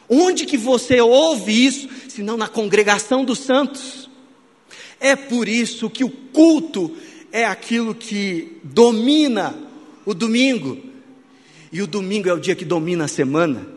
Onde 0.08 0.44
que 0.44 0.56
você 0.56 1.00
ouve 1.00 1.64
isso, 1.64 1.88
se 2.08 2.22
não 2.22 2.36
na 2.36 2.48
congregação 2.48 3.24
dos 3.24 3.38
santos? 3.38 4.10
É 5.00 5.16
por 5.16 5.48
isso 5.48 5.88
que 5.88 6.04
o 6.04 6.10
culto 6.10 6.94
é 7.32 7.44
aquilo 7.44 7.94
que 7.94 8.58
domina 8.62 9.56
o 10.04 10.14
domingo. 10.14 10.78
E 11.72 11.82
o 11.82 11.86
domingo 11.86 12.28
é 12.28 12.32
o 12.32 12.38
dia 12.38 12.54
que 12.54 12.64
domina 12.64 13.04
a 13.04 13.08
semana. 13.08 13.73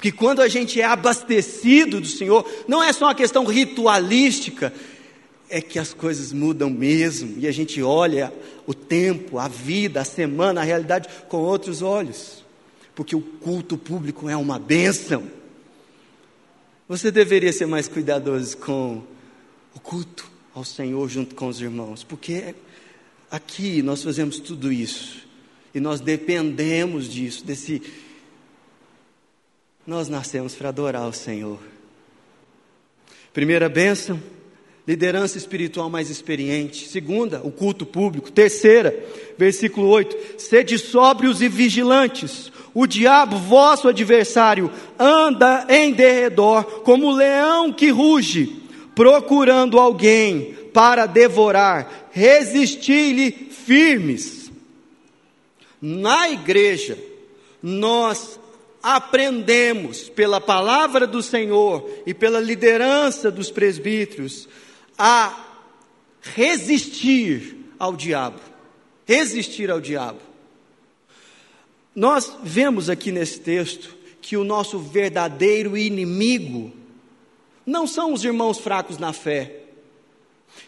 Porque 0.00 0.12
quando 0.12 0.40
a 0.40 0.48
gente 0.48 0.80
é 0.80 0.84
abastecido 0.84 2.00
do 2.00 2.06
Senhor, 2.06 2.48
não 2.66 2.82
é 2.82 2.90
só 2.92 3.06
uma 3.06 3.14
questão 3.14 3.44
ritualística, 3.44 4.72
é 5.48 5.60
que 5.60 5.78
as 5.78 5.92
coisas 5.92 6.32
mudam 6.32 6.70
mesmo. 6.70 7.34
E 7.38 7.46
a 7.46 7.52
gente 7.52 7.82
olha 7.82 8.32
o 8.66 8.72
tempo, 8.72 9.38
a 9.38 9.46
vida, 9.46 10.00
a 10.00 10.04
semana, 10.04 10.62
a 10.62 10.64
realidade 10.64 11.08
com 11.28 11.38
outros 11.38 11.82
olhos 11.82 12.40
porque 13.00 13.16
o 13.16 13.22
culto 13.22 13.78
público 13.78 14.28
é 14.28 14.36
uma 14.36 14.58
bênção. 14.58 15.26
Você 16.86 17.10
deveria 17.10 17.50
ser 17.50 17.64
mais 17.64 17.88
cuidadoso 17.88 18.58
com 18.58 19.02
o 19.74 19.80
culto 19.80 20.30
ao 20.54 20.66
Senhor 20.66 21.08
junto 21.08 21.34
com 21.34 21.48
os 21.48 21.62
irmãos, 21.62 22.04
porque 22.04 22.54
aqui 23.30 23.80
nós 23.80 24.02
fazemos 24.02 24.38
tudo 24.38 24.70
isso 24.70 25.26
e 25.74 25.80
nós 25.80 26.00
dependemos 26.00 27.08
disso, 27.08 27.42
desse. 27.42 27.80
Nós 29.86 30.08
nascemos 30.08 30.54
para 30.54 30.68
adorar 30.68 31.08
o 31.08 31.12
Senhor. 31.12 31.58
Primeira 33.32 33.68
bênção, 33.68 34.20
liderança 34.86 35.38
espiritual 35.38 35.88
mais 35.88 36.10
experiente. 36.10 36.88
Segunda, 36.88 37.40
o 37.44 37.50
culto 37.50 37.86
público. 37.86 38.30
Terceira, 38.30 38.94
versículo 39.38 39.88
8: 39.88 40.40
sede 40.40 40.78
sóbrios 40.78 41.40
e 41.40 41.48
vigilantes. 41.48 42.50
O 42.74 42.86
diabo, 42.86 43.36
vosso 43.36 43.88
adversário, 43.88 44.70
anda 44.98 45.66
em 45.68 45.92
derredor 45.92 46.64
como 46.82 47.12
leão 47.12 47.72
que 47.72 47.90
ruge, 47.90 48.62
procurando 48.94 49.78
alguém 49.78 50.54
para 50.72 51.06
devorar. 51.06 52.08
Resistir-lhe 52.10 53.30
firmes. 53.30 54.50
Na 55.80 56.28
igreja, 56.28 56.98
nós 57.62 58.39
aprendemos 58.82 60.08
pela 60.08 60.40
palavra 60.40 61.06
do 61.06 61.22
Senhor 61.22 61.88
e 62.06 62.14
pela 62.14 62.40
liderança 62.40 63.30
dos 63.30 63.50
presbíteros 63.50 64.48
a 64.98 65.46
resistir 66.22 67.56
ao 67.78 67.94
diabo. 67.94 68.40
Resistir 69.06 69.70
ao 69.70 69.80
diabo. 69.80 70.20
Nós 71.94 72.36
vemos 72.42 72.88
aqui 72.88 73.10
nesse 73.10 73.40
texto 73.40 73.96
que 74.22 74.36
o 74.36 74.44
nosso 74.44 74.78
verdadeiro 74.78 75.76
inimigo 75.76 76.72
não 77.66 77.86
são 77.86 78.12
os 78.12 78.24
irmãos 78.24 78.58
fracos 78.58 78.98
na 78.98 79.12
fé. 79.12 79.56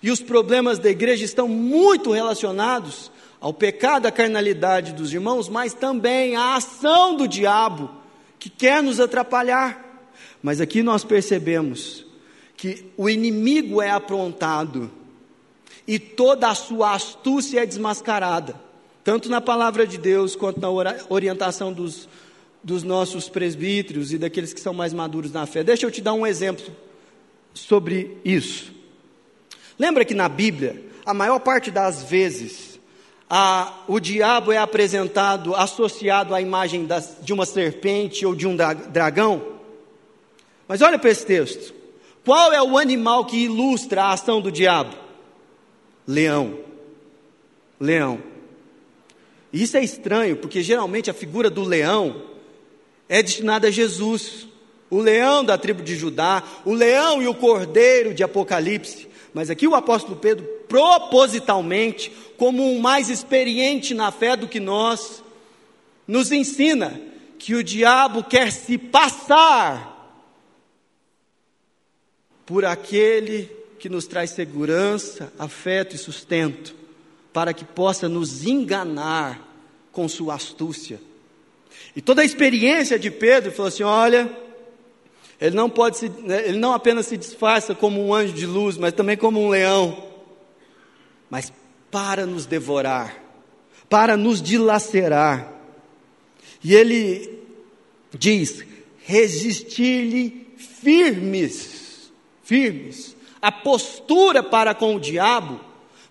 E 0.02 0.10
os 0.10 0.20
problemas 0.20 0.78
da 0.78 0.90
igreja 0.90 1.24
estão 1.24 1.48
muito 1.48 2.10
relacionados 2.10 3.10
ao 3.40 3.52
pecado, 3.52 4.06
à 4.06 4.12
carnalidade 4.12 4.92
dos 4.92 5.12
irmãos, 5.12 5.48
mas 5.48 5.74
também 5.74 6.36
à 6.36 6.54
ação 6.56 7.16
do 7.16 7.26
diabo 7.26 8.01
que 8.42 8.50
quer 8.50 8.82
nos 8.82 8.98
atrapalhar. 8.98 10.10
Mas 10.42 10.60
aqui 10.60 10.82
nós 10.82 11.04
percebemos 11.04 12.04
que 12.56 12.86
o 12.96 13.08
inimigo 13.08 13.80
é 13.80 13.88
aprontado 13.88 14.90
e 15.86 15.96
toda 15.96 16.48
a 16.48 16.54
sua 16.54 16.92
astúcia 16.92 17.60
é 17.60 17.66
desmascarada, 17.66 18.60
tanto 19.04 19.28
na 19.28 19.40
palavra 19.40 19.86
de 19.86 19.96
Deus 19.96 20.34
quanto 20.34 20.60
na 20.60 20.68
orientação 21.08 21.72
dos, 21.72 22.08
dos 22.64 22.82
nossos 22.82 23.28
presbíteros 23.28 24.12
e 24.12 24.18
daqueles 24.18 24.52
que 24.52 24.60
são 24.60 24.74
mais 24.74 24.92
maduros 24.92 25.30
na 25.30 25.46
fé. 25.46 25.62
Deixa 25.62 25.86
eu 25.86 25.90
te 25.92 26.00
dar 26.00 26.12
um 26.12 26.26
exemplo 26.26 26.74
sobre 27.54 28.18
isso. 28.24 28.72
Lembra 29.78 30.04
que 30.04 30.14
na 30.14 30.28
Bíblia, 30.28 30.82
a 31.06 31.14
maior 31.14 31.38
parte 31.38 31.70
das 31.70 32.02
vezes, 32.02 32.71
a, 33.34 33.72
o 33.88 33.98
diabo 33.98 34.52
é 34.52 34.58
apresentado 34.58 35.54
associado 35.54 36.34
à 36.34 36.42
imagem 36.42 36.84
das, 36.84 37.16
de 37.22 37.32
uma 37.32 37.46
serpente 37.46 38.26
ou 38.26 38.34
de 38.34 38.46
um 38.46 38.54
dragão. 38.54 39.42
Mas 40.68 40.82
olha 40.82 40.98
para 40.98 41.08
esse 41.08 41.24
texto. 41.24 41.72
Qual 42.22 42.52
é 42.52 42.62
o 42.62 42.76
animal 42.76 43.24
que 43.24 43.38
ilustra 43.38 44.02
a 44.02 44.12
ação 44.12 44.38
do 44.38 44.52
diabo? 44.52 44.94
Leão. 46.06 46.58
Leão. 47.80 48.22
E 49.50 49.62
isso 49.62 49.78
é 49.78 49.82
estranho, 49.82 50.36
porque 50.36 50.62
geralmente 50.62 51.10
a 51.10 51.14
figura 51.14 51.48
do 51.48 51.64
leão 51.64 52.24
é 53.08 53.22
destinada 53.22 53.68
a 53.68 53.70
Jesus. 53.70 54.46
O 54.90 54.98
leão 54.98 55.42
da 55.42 55.56
tribo 55.56 55.82
de 55.82 55.96
Judá, 55.96 56.42
o 56.66 56.74
leão 56.74 57.22
e 57.22 57.26
o 57.26 57.34
cordeiro 57.34 58.12
de 58.12 58.22
Apocalipse. 58.22 59.08
Mas 59.32 59.48
aqui 59.48 59.66
o 59.66 59.74
apóstolo 59.74 60.16
Pedro, 60.16 60.44
propositalmente, 60.68 62.12
como 62.42 62.68
um 62.68 62.80
mais 62.80 63.08
experiente 63.08 63.94
na 63.94 64.10
fé 64.10 64.36
do 64.36 64.48
que 64.48 64.58
nós, 64.58 65.22
nos 66.08 66.32
ensina 66.32 67.00
que 67.38 67.54
o 67.54 67.62
diabo 67.62 68.24
quer 68.24 68.50
se 68.50 68.76
passar 68.76 70.28
por 72.44 72.64
aquele 72.64 73.48
que 73.78 73.88
nos 73.88 74.08
traz 74.08 74.30
segurança, 74.30 75.32
afeto 75.38 75.94
e 75.94 75.98
sustento, 75.98 76.74
para 77.32 77.54
que 77.54 77.64
possa 77.64 78.08
nos 78.08 78.44
enganar 78.44 79.40
com 79.92 80.08
sua 80.08 80.34
astúcia. 80.34 81.00
E 81.94 82.02
toda 82.02 82.22
a 82.22 82.24
experiência 82.24 82.98
de 82.98 83.08
Pedro 83.08 83.52
falou 83.52 83.68
assim: 83.68 83.84
olha, 83.84 84.28
ele 85.40 85.54
não 85.54 85.70
pode 85.70 85.96
se, 85.96 86.08
né, 86.08 86.48
ele 86.48 86.58
não 86.58 86.72
apenas 86.72 87.06
se 87.06 87.16
disfarça 87.16 87.72
como 87.72 88.04
um 88.04 88.12
anjo 88.12 88.32
de 88.32 88.46
luz, 88.46 88.76
mas 88.76 88.94
também 88.94 89.16
como 89.16 89.40
um 89.40 89.48
leão. 89.48 90.10
Mas 91.30 91.52
para 91.92 92.24
nos 92.24 92.46
devorar, 92.46 93.22
para 93.88 94.16
nos 94.16 94.42
dilacerar. 94.42 95.52
E 96.64 96.74
ele 96.74 97.38
diz: 98.14 98.64
resistir-lhe 99.04 100.48
firmes, 100.56 102.10
firmes. 102.42 103.14
A 103.42 103.52
postura 103.52 104.42
para 104.42 104.74
com 104.74 104.96
o 104.96 105.00
diabo 105.00 105.60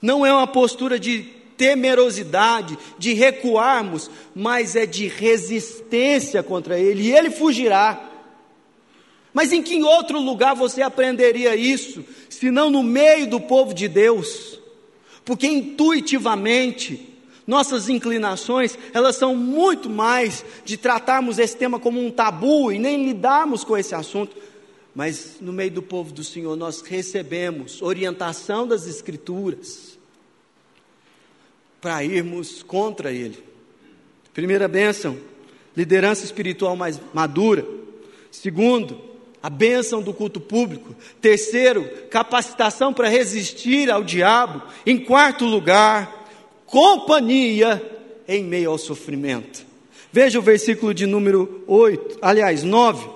não 0.02 0.26
é 0.26 0.32
uma 0.32 0.48
postura 0.48 1.00
de 1.00 1.24
temerosidade, 1.58 2.78
de 2.98 3.14
recuarmos, 3.14 4.10
mas 4.36 4.76
é 4.76 4.86
de 4.86 5.08
resistência 5.08 6.44
contra 6.44 6.80
ele, 6.80 7.04
e 7.04 7.16
ele 7.16 7.32
fugirá. 7.32 8.10
Mas 9.34 9.54
em 9.54 9.64
que 9.64 9.82
outro 9.82 10.20
lugar 10.20 10.56
você 10.56 10.82
aprenderia 10.82 11.56
isso, 11.56 12.04
se 12.30 12.52
não 12.52 12.70
no 12.70 12.84
meio 12.84 13.28
do 13.28 13.40
povo 13.40 13.74
de 13.74 13.88
Deus? 13.88 14.61
Porque 15.24 15.48
intuitivamente, 15.48 17.10
nossas 17.46 17.90
inclinações, 17.90 18.78
elas 18.94 19.16
são 19.16 19.36
muito 19.36 19.90
mais 19.90 20.44
de 20.66 20.78
tratarmos 20.78 21.38
esse 21.40 21.56
tema 21.56 21.80
como 21.80 22.04
um 22.04 22.12
tabu 22.12 22.72
e 22.72 22.80
nem 22.80 23.06
lidarmos 23.06 23.64
com 23.64 23.78
esse 23.78 23.94
assunto. 23.94 24.36
Mas 24.94 25.38
no 25.40 25.54
meio 25.54 25.72
do 25.72 25.82
povo 25.82 26.12
do 26.12 26.24
Senhor, 26.24 26.56
nós 26.56 26.82
recebemos 26.82 27.82
orientação 27.82 28.68
das 28.68 28.88
Escrituras 28.88 29.98
para 31.80 32.04
irmos 32.04 32.62
contra 32.62 33.12
Ele. 33.12 33.42
Primeira 34.34 34.68
bênção, 34.68 35.18
liderança 35.76 36.24
espiritual 36.26 36.76
mais 36.76 37.00
madura. 37.14 37.66
Segundo, 38.30 39.11
a 39.42 39.50
bênção 39.50 40.02
do 40.02 40.14
culto 40.14 40.40
público. 40.40 40.96
Terceiro, 41.20 41.88
capacitação 42.10 42.94
para 42.94 43.10
resistir 43.10 43.90
ao 43.90 44.04
diabo. 44.04 44.62
Em 44.86 44.98
quarto 44.98 45.46
lugar, 45.46 46.28
companhia 46.66 47.82
em 48.28 48.44
meio 48.44 48.72
ao 48.72 48.78
sofrimento. 48.78 49.66
Veja 50.12 50.40
o 50.40 50.42
versículo 50.42 50.94
de 50.94 51.06
número 51.06 51.64
8, 51.68 52.20
aliás, 52.22 52.64
9. 52.64 53.10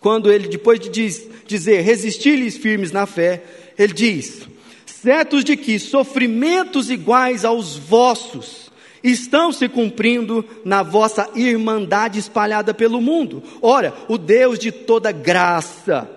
Quando 0.00 0.32
ele, 0.32 0.48
depois 0.48 0.80
de 0.80 0.88
diz, 0.88 1.28
dizer 1.46 1.80
resistir-lhes 1.82 2.56
firmes 2.56 2.92
na 2.92 3.06
fé, 3.06 3.42
ele 3.78 3.92
diz: 3.92 4.48
certos 4.86 5.44
de 5.44 5.56
que 5.56 5.78
sofrimentos 5.78 6.90
iguais 6.90 7.44
aos 7.44 7.76
vossos 7.76 8.61
estão 9.02 9.52
se 9.52 9.68
cumprindo 9.68 10.44
na 10.64 10.82
vossa 10.82 11.28
irmandade 11.34 12.18
espalhada 12.18 12.72
pelo 12.72 13.00
mundo. 13.00 13.42
Ora, 13.60 13.94
o 14.08 14.16
Deus 14.16 14.58
de 14.58 14.70
toda 14.70 15.12
graça, 15.12 16.08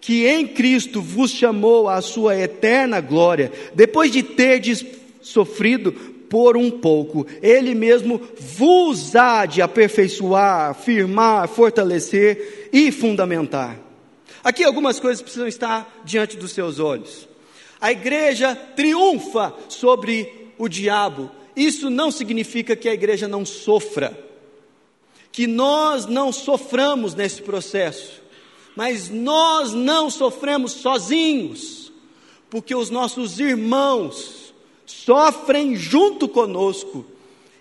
que 0.00 0.26
em 0.26 0.46
Cristo 0.46 1.00
vos 1.00 1.30
chamou 1.30 1.88
à 1.88 2.00
sua 2.00 2.36
eterna 2.36 3.00
glória, 3.00 3.50
depois 3.74 4.12
de 4.12 4.22
terdes 4.22 4.84
sofrido 5.20 5.92
por 5.92 6.56
um 6.56 6.70
pouco, 6.70 7.26
Ele 7.42 7.74
mesmo 7.74 8.20
vos 8.38 9.16
há 9.16 9.46
de 9.46 9.62
aperfeiçoar, 9.62 10.74
firmar, 10.74 11.48
fortalecer 11.48 12.68
e 12.72 12.92
fundamentar. 12.92 13.78
Aqui 14.44 14.62
algumas 14.62 15.00
coisas 15.00 15.22
precisam 15.22 15.48
estar 15.48 16.00
diante 16.04 16.36
dos 16.36 16.52
seus 16.52 16.78
olhos. 16.78 17.28
A 17.80 17.92
igreja 17.92 18.54
triunfa 18.54 19.54
sobre 19.68 20.50
o 20.58 20.68
diabo, 20.68 21.30
isso 21.58 21.90
não 21.90 22.10
significa 22.10 22.76
que 22.76 22.88
a 22.88 22.94
igreja 22.94 23.26
não 23.26 23.44
sofra, 23.44 24.18
que 25.32 25.46
nós 25.46 26.06
não 26.06 26.32
soframos 26.32 27.14
nesse 27.14 27.42
processo, 27.42 28.22
mas 28.76 29.10
nós 29.10 29.72
não 29.72 30.08
sofremos 30.08 30.72
sozinhos, 30.72 31.92
porque 32.48 32.74
os 32.74 32.90
nossos 32.90 33.40
irmãos 33.40 34.54
sofrem 34.86 35.74
junto 35.74 36.28
conosco 36.28 37.04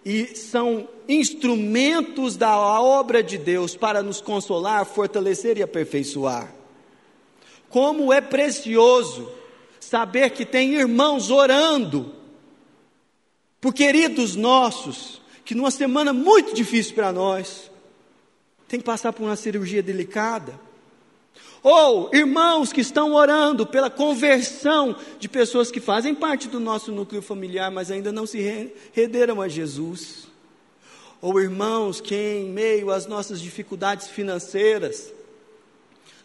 e 0.05 0.27
são 0.35 0.87
instrumentos 1.09 2.37
da 2.37 2.57
obra 2.57 3.23
de 3.23 3.37
Deus 3.37 3.75
para 3.75 4.03
nos 4.03 4.21
consolar, 4.21 4.85
fortalecer 4.85 5.57
e 5.57 5.63
aperfeiçoar. 5.63 6.53
Como 7.67 8.13
é 8.13 8.21
precioso 8.21 9.29
saber 9.79 10.29
que 10.29 10.45
tem 10.45 10.75
irmãos 10.75 11.31
orando 11.31 12.13
por 13.59 13.73
queridos 13.73 14.35
nossos, 14.35 15.21
que 15.43 15.55
numa 15.55 15.71
semana 15.71 16.13
muito 16.13 16.53
difícil 16.53 16.93
para 16.93 17.11
nós, 17.11 17.71
tem 18.67 18.79
que 18.79 18.85
passar 18.85 19.13
por 19.13 19.23
uma 19.23 19.35
cirurgia 19.35 19.81
delicada. 19.81 20.59
Ou 21.63 22.09
irmãos 22.13 22.71
que 22.71 22.81
estão 22.81 23.13
orando 23.13 23.65
pela 23.65 23.89
conversão 23.89 24.95
de 25.19 25.27
pessoas 25.27 25.71
que 25.71 25.79
fazem 25.79 26.13
parte 26.13 26.47
do 26.47 26.59
nosso 26.59 26.91
núcleo 26.91 27.21
familiar, 27.21 27.71
mas 27.71 27.89
ainda 27.89 28.11
não 28.11 28.25
se 28.25 28.39
renderam 28.93 29.41
a 29.41 29.47
Jesus. 29.47 30.27
Ou 31.21 31.41
irmãos 31.41 31.99
que, 31.99 32.15
em 32.15 32.49
meio 32.49 32.91
às 32.91 33.07
nossas 33.07 33.41
dificuldades 33.41 34.07
financeiras, 34.07 35.11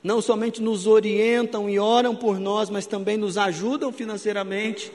não 0.02 0.20
somente 0.20 0.60
nos 0.60 0.86
orientam 0.86 1.70
e 1.70 1.78
oram 1.78 2.14
por 2.14 2.38
nós, 2.38 2.68
mas 2.68 2.86
também 2.86 3.16
nos 3.16 3.38
ajudam 3.38 3.92
financeiramente. 3.92 4.92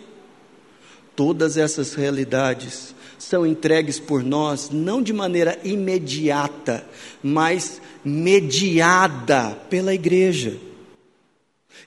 Todas 1.18 1.58
essas 1.58 1.96
realidades 1.96 2.94
são 3.18 3.44
entregues 3.44 4.00
por 4.00 4.24
nós 4.24 4.70
não 4.70 5.02
de 5.02 5.12
maneira 5.12 5.60
imediata, 5.64 6.88
mas 7.24 7.82
mediada 8.06 9.58
pela 9.68 9.96
igreja. 9.96 10.56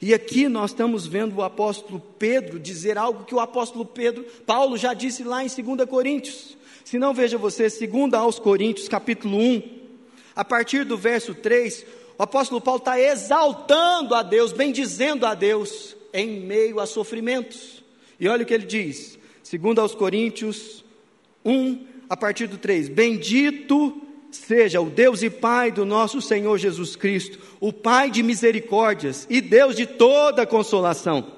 E 0.02 0.12
aqui 0.12 0.48
nós 0.48 0.72
estamos 0.72 1.06
vendo 1.06 1.36
o 1.36 1.42
apóstolo 1.42 2.00
Pedro 2.18 2.58
dizer 2.58 2.98
algo 2.98 3.22
que 3.22 3.32
o 3.32 3.38
apóstolo 3.38 3.84
Pedro, 3.84 4.24
Paulo 4.44 4.76
já 4.76 4.92
disse 4.94 5.22
lá 5.22 5.44
em 5.44 5.46
2 5.46 5.88
Coríntios. 5.88 6.56
Se 6.84 6.98
não 6.98 7.14
veja 7.14 7.38
você, 7.38 7.68
2 7.68 8.12
aos 8.14 8.40
Coríntios, 8.40 8.88
capítulo 8.88 9.38
1, 9.38 9.62
a 10.34 10.44
partir 10.44 10.84
do 10.84 10.98
verso 10.98 11.36
3, 11.36 11.86
o 12.18 12.22
apóstolo 12.24 12.60
Paulo 12.60 12.80
está 12.80 13.00
exaltando 13.00 14.12
a 14.12 14.24
Deus, 14.24 14.50
bendizendo 14.50 15.24
a 15.24 15.34
Deus 15.36 15.94
em 16.12 16.40
meio 16.40 16.80
a 16.80 16.86
sofrimentos. 16.86 17.80
E 18.18 18.26
olha 18.26 18.42
o 18.42 18.46
que 18.46 18.54
ele 18.54 18.66
diz, 18.66 19.19
2 19.58 19.78
aos 19.78 19.94
Coríntios 19.94 20.84
1, 21.44 21.84
a 22.08 22.16
partir 22.16 22.46
do 22.46 22.56
3: 22.56 22.88
Bendito 22.88 24.00
seja 24.30 24.80
o 24.80 24.88
Deus 24.88 25.22
e 25.22 25.30
Pai 25.30 25.72
do 25.72 25.84
nosso 25.84 26.20
Senhor 26.22 26.56
Jesus 26.56 26.94
Cristo, 26.94 27.38
o 27.58 27.72
Pai 27.72 28.10
de 28.10 28.22
misericórdias 28.22 29.26
e 29.28 29.40
Deus 29.40 29.74
de 29.74 29.86
toda 29.86 30.46
consolação. 30.46 31.32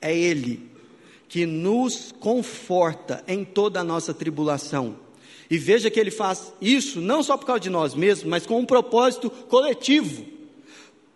É 0.00 0.16
Ele 0.16 0.68
que 1.28 1.44
nos 1.44 2.14
conforta 2.18 3.22
em 3.28 3.44
toda 3.44 3.80
a 3.80 3.84
nossa 3.84 4.14
tribulação. 4.14 4.96
E 5.50 5.58
veja 5.58 5.90
que 5.90 6.00
Ele 6.00 6.10
faz 6.10 6.52
isso 6.62 7.00
não 7.00 7.22
só 7.22 7.36
por 7.36 7.44
causa 7.44 7.60
de 7.60 7.68
nós 7.68 7.94
mesmos, 7.94 8.28
mas 8.28 8.46
com 8.46 8.58
um 8.58 8.64
propósito 8.64 9.28
coletivo 9.28 10.37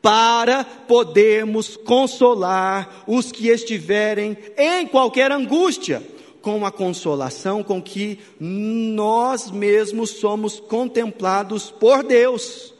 para 0.02 0.64
podermos 0.64 1.76
consolar 1.76 3.04
os 3.06 3.30
que 3.30 3.48
estiverem 3.48 4.36
em 4.58 4.86
qualquer 4.86 5.30
angústia 5.30 6.02
com 6.42 6.66
a 6.66 6.72
consolação 6.72 7.62
com 7.62 7.80
que 7.80 8.18
nós 8.38 9.50
mesmos 9.50 10.10
somos 10.10 10.58
contemplados 10.58 11.70
por 11.70 12.02
Deus. 12.02 12.74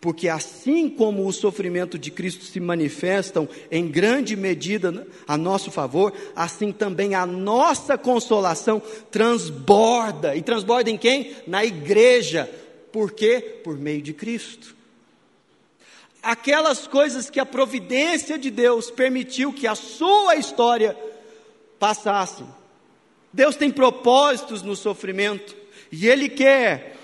Porque 0.00 0.28
assim 0.28 0.88
como 0.88 1.26
o 1.26 1.32
sofrimento 1.32 1.98
de 1.98 2.10
Cristo 2.10 2.44
se 2.44 2.60
manifestam 2.60 3.48
em 3.70 3.88
grande 3.88 4.36
medida 4.36 5.06
a 5.26 5.36
nosso 5.38 5.70
favor, 5.70 6.12
assim 6.34 6.70
também 6.70 7.14
a 7.14 7.24
nossa 7.24 7.96
consolação 7.96 8.82
transborda. 9.10 10.36
E 10.36 10.42
transborda 10.42 10.90
em 10.90 10.98
quem? 10.98 11.32
Na 11.46 11.64
igreja. 11.64 12.50
Por 12.92 13.12
quê? 13.12 13.60
Por 13.64 13.78
meio 13.78 14.02
de 14.02 14.12
Cristo. 14.12 14.75
Aquelas 16.26 16.88
coisas 16.88 17.30
que 17.30 17.38
a 17.38 17.46
providência 17.46 18.36
de 18.36 18.50
Deus 18.50 18.90
permitiu 18.90 19.52
que 19.52 19.64
a 19.64 19.76
sua 19.76 20.34
história 20.34 20.98
passasse, 21.78 22.42
Deus 23.32 23.54
tem 23.54 23.70
propósitos 23.70 24.60
no 24.60 24.74
sofrimento 24.74 25.54
e 25.92 26.08
Ele 26.08 26.28
quer, 26.28 26.96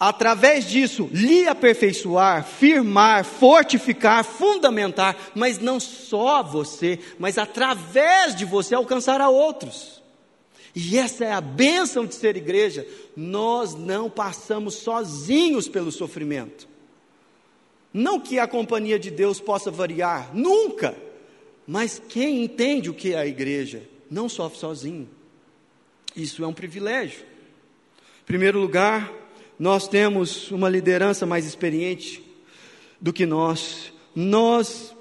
através 0.00 0.64
disso, 0.64 1.10
lhe 1.12 1.46
aperfeiçoar, 1.46 2.42
firmar, 2.42 3.22
fortificar, 3.22 4.24
fundamentar, 4.24 5.14
mas 5.34 5.58
não 5.58 5.78
só 5.78 6.42
você, 6.42 6.98
mas 7.18 7.36
através 7.36 8.34
de 8.34 8.46
você 8.46 8.74
alcançar 8.74 9.20
a 9.20 9.28
outros. 9.28 10.02
E 10.74 10.96
essa 10.96 11.22
é 11.22 11.32
a 11.32 11.40
bênção 11.42 12.06
de 12.06 12.14
ser 12.14 12.34
igreja. 12.34 12.86
Nós 13.14 13.74
não 13.74 14.08
passamos 14.08 14.76
sozinhos 14.76 15.68
pelo 15.68 15.92
sofrimento. 15.92 16.75
Não 17.92 18.20
que 18.20 18.38
a 18.38 18.46
companhia 18.46 18.98
de 18.98 19.10
Deus 19.10 19.40
possa 19.40 19.70
variar, 19.70 20.34
nunca. 20.34 20.96
Mas 21.66 22.00
quem 22.08 22.44
entende 22.44 22.90
o 22.90 22.94
que 22.94 23.12
é 23.12 23.18
a 23.18 23.26
igreja 23.26 23.82
não 24.10 24.28
sofre 24.28 24.58
sozinho. 24.58 25.08
Isso 26.14 26.42
é 26.42 26.46
um 26.46 26.52
privilégio. 26.52 27.20
Em 28.22 28.26
primeiro 28.26 28.58
lugar, 28.58 29.12
nós 29.58 29.86
temos 29.86 30.50
uma 30.50 30.68
liderança 30.68 31.26
mais 31.26 31.44
experiente 31.44 32.22
do 33.00 33.12
que 33.12 33.26
nós. 33.26 33.92
Nós, 34.14 34.95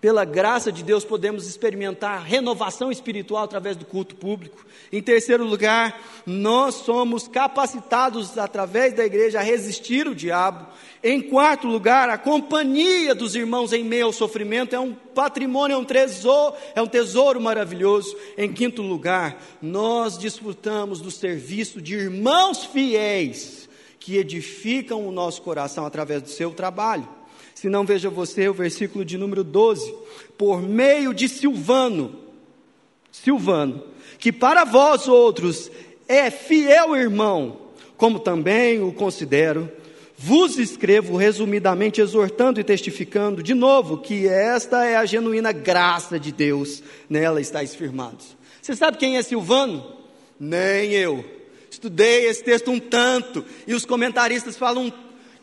pela 0.00 0.24
graça 0.24 0.70
de 0.70 0.82
Deus, 0.82 1.04
podemos 1.04 1.46
experimentar 1.46 2.22
renovação 2.22 2.90
espiritual 2.90 3.44
através 3.44 3.76
do 3.76 3.84
culto 3.84 4.14
público. 4.14 4.64
Em 4.92 5.02
terceiro 5.02 5.44
lugar, 5.44 6.00
nós 6.24 6.76
somos 6.76 7.26
capacitados 7.26 8.36
através 8.36 8.92
da 8.92 9.04
igreja 9.04 9.40
a 9.40 9.42
resistir 9.42 10.06
o 10.06 10.14
diabo. 10.14 10.66
Em 11.02 11.20
quarto 11.20 11.66
lugar, 11.66 12.08
a 12.10 12.18
companhia 12.18 13.14
dos 13.14 13.34
irmãos 13.34 13.72
em 13.72 13.84
meio 13.84 14.06
ao 14.06 14.12
sofrimento 14.12 14.74
é 14.74 14.80
um 14.80 14.92
patrimônio, 14.92 15.74
é 15.74 15.78
um 15.78 15.84
tesouro, 15.84 16.56
é 16.74 16.82
um 16.82 16.86
tesouro 16.86 17.40
maravilhoso. 17.40 18.16
Em 18.36 18.52
quinto 18.52 18.82
lugar, 18.82 19.42
nós 19.62 20.18
desfrutamos 20.18 21.00
do 21.00 21.10
serviço 21.10 21.80
de 21.80 21.94
irmãos 21.94 22.64
fiéis 22.64 23.68
que 23.98 24.18
edificam 24.18 25.06
o 25.06 25.10
nosso 25.10 25.42
coração 25.42 25.84
através 25.84 26.22
do 26.22 26.28
seu 26.28 26.52
trabalho. 26.52 27.15
Se 27.66 27.70
não 27.70 27.84
veja 27.84 28.08
você 28.08 28.48
o 28.48 28.54
versículo 28.54 29.04
de 29.04 29.18
número 29.18 29.42
12, 29.42 29.92
por 30.38 30.62
meio 30.62 31.12
de 31.12 31.28
Silvano, 31.28 32.14
Silvano, 33.10 33.82
que 34.20 34.30
para 34.30 34.62
vós 34.62 35.08
outros 35.08 35.68
é 36.06 36.30
fiel 36.30 36.94
irmão, 36.94 37.58
como 37.96 38.20
também 38.20 38.80
o 38.80 38.92
considero 38.92 39.68
vos 40.16 40.56
escrevo 40.58 41.16
resumidamente, 41.16 42.00
exortando 42.00 42.60
e 42.60 42.62
testificando, 42.62 43.42
de 43.42 43.52
novo, 43.52 43.98
que 43.98 44.28
esta 44.28 44.84
é 44.84 44.94
a 44.94 45.04
genuína 45.04 45.50
graça 45.50 46.20
de 46.20 46.30
Deus, 46.30 46.84
nela 47.10 47.40
estáis 47.40 47.74
firmados. 47.74 48.36
Você 48.62 48.76
sabe 48.76 48.96
quem 48.96 49.16
é 49.16 49.24
Silvano? 49.24 49.84
Nem 50.38 50.92
eu. 50.92 51.24
Estudei 51.68 52.26
esse 52.26 52.44
texto 52.44 52.70
um 52.70 52.78
tanto, 52.78 53.44
e 53.66 53.74
os 53.74 53.84
comentaristas 53.84 54.56
falam 54.56 54.92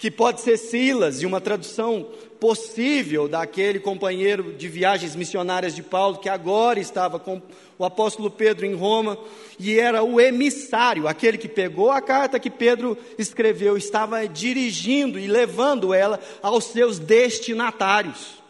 que 0.03 0.11
pode 0.11 0.41
ser 0.41 0.57
Silas, 0.57 1.21
e 1.21 1.25
uma 1.25 1.39
tradução 1.39 2.05
possível 2.37 3.25
daquele 3.25 3.79
companheiro 3.79 4.51
de 4.51 4.67
viagens 4.67 5.15
missionárias 5.15 5.73
de 5.73 5.81
Paulo, 5.81 6.17
que 6.17 6.27
agora 6.27 6.77
estava 6.77 7.17
com 7.17 7.41
o 7.77 7.85
apóstolo 7.85 8.29
Pedro 8.29 8.65
em 8.65 8.73
Roma, 8.73 9.17
e 9.57 9.79
era 9.79 10.03
o 10.03 10.19
emissário, 10.19 11.07
aquele 11.07 11.37
que 11.37 11.47
pegou 11.47 11.89
a 11.89 12.01
carta 12.01 12.37
que 12.37 12.49
Pedro 12.49 12.97
escreveu, 13.17 13.77
estava 13.77 14.27
dirigindo 14.27 15.17
e 15.17 15.25
levando 15.25 15.93
ela 15.93 16.19
aos 16.41 16.65
seus 16.65 16.99
destinatários. 16.99 18.43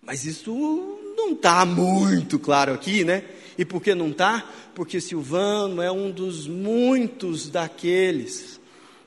Mas 0.00 0.24
isso 0.24 0.98
não 1.14 1.32
está 1.32 1.62
muito 1.66 2.38
claro 2.38 2.72
aqui, 2.72 3.04
né? 3.04 3.22
E 3.58 3.66
por 3.66 3.82
que 3.82 3.94
não 3.94 4.08
está? 4.08 4.48
Porque 4.74 4.98
Silvano 4.98 5.82
é 5.82 5.92
um 5.92 6.10
dos 6.10 6.48
muitos 6.48 7.50
daqueles 7.50 8.63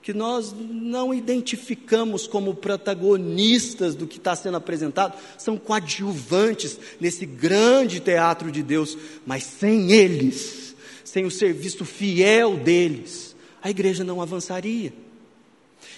que 0.07 0.13
nós 0.13 0.55
não 0.57 1.13
identificamos 1.13 2.27
como 2.27 2.55
protagonistas 2.55 3.93
do 3.93 4.07
que 4.07 4.19
está 4.19 4.33
sendo 4.37 4.55
apresentado, 4.55 5.17
são 5.37 5.57
coadjuvantes 5.57 6.79
nesse 6.97 7.25
grande 7.25 7.99
teatro 7.99 8.49
de 8.49 8.63
Deus, 8.63 8.97
mas 9.25 9.43
sem 9.43 9.91
eles, 9.91 10.73
sem 11.03 11.25
o 11.25 11.29
serviço 11.29 11.83
fiel 11.83 12.55
deles, 12.55 13.35
a 13.61 13.69
igreja 13.69 14.01
não 14.05 14.21
avançaria. 14.21 14.93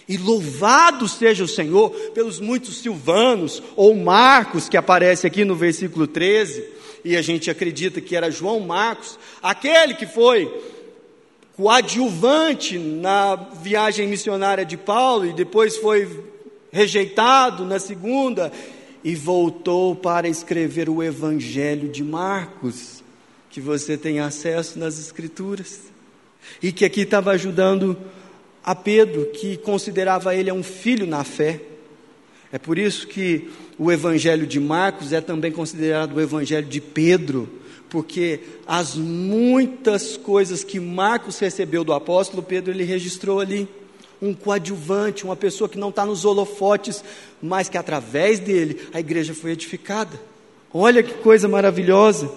E 0.07 0.17
louvado 0.17 1.07
seja 1.07 1.43
o 1.43 1.47
Senhor 1.47 1.91
pelos 2.15 2.39
muitos 2.39 2.81
Silvanos 2.81 3.61
ou 3.75 3.93
Marcos 3.93 4.67
que 4.67 4.75
aparece 4.75 5.27
aqui 5.27 5.45
no 5.45 5.55
versículo 5.55 6.07
13, 6.07 6.65
e 7.05 7.15
a 7.15 7.21
gente 7.21 7.51
acredita 7.51 8.01
que 8.01 8.15
era 8.15 8.31
João 8.31 8.59
Marcos, 8.61 9.19
aquele 9.39 9.93
que 9.93 10.07
foi 10.07 10.51
coadjuvante 11.59 12.79
na 12.79 13.35
viagem 13.35 14.07
missionária 14.07 14.63
de 14.63 14.77
Paulo 14.77 15.25
e 15.25 15.33
depois 15.33 15.75
foi 15.75 16.23
rejeitado 16.71 17.65
na 17.65 17.77
segunda 17.79 18.49
e 19.03 19.13
voltou 19.13 19.93
para 19.93 20.29
escrever 20.29 20.89
o 20.89 21.03
Evangelho 21.03 21.89
de 21.89 22.01
Marcos, 22.01 23.03
que 23.49 23.59
você 23.59 23.97
tem 23.97 24.21
acesso 24.21 24.79
nas 24.79 24.97
Escrituras, 24.97 25.81
e 26.63 26.71
que 26.71 26.85
aqui 26.85 27.01
estava 27.01 27.31
ajudando 27.31 27.97
a 28.63 28.73
Pedro, 28.73 29.25
que 29.25 29.57
considerava 29.57 30.33
ele 30.33 30.49
um 30.53 30.63
filho 30.63 31.05
na 31.05 31.25
fé. 31.25 31.59
É 32.53 32.57
por 32.57 32.77
isso 32.77 33.05
que 33.05 33.49
o 33.77 33.91
Evangelho 33.91 34.47
de 34.47 34.61
Marcos 34.61 35.11
é 35.11 35.19
também 35.19 35.51
considerado 35.51 36.15
o 36.15 36.21
Evangelho 36.21 36.67
de 36.67 36.79
Pedro, 36.79 37.49
porque 37.89 38.39
as 38.67 38.95
muitas 38.95 40.15
coisas 40.15 40.63
que 40.63 40.79
Marcos 40.79 41.39
recebeu 41.39 41.83
do 41.83 41.93
apóstolo 41.93 42.43
Pedro, 42.43 42.71
ele 42.71 42.83
registrou 42.83 43.39
ali. 43.39 43.67
Um 44.21 44.33
coadjuvante, 44.33 45.23
uma 45.23 45.35
pessoa 45.35 45.69
que 45.69 45.77
não 45.77 45.89
está 45.89 46.05
nos 46.05 46.25
holofotes, 46.25 47.03
mas 47.41 47.69
que 47.69 47.77
através 47.77 48.37
dele 48.37 48.81
a 48.93 48.99
igreja 48.99 49.33
foi 49.33 49.51
edificada. 49.51 50.19
Olha 50.73 51.01
que 51.01 51.13
coisa 51.15 51.47
maravilhosa. 51.47 52.29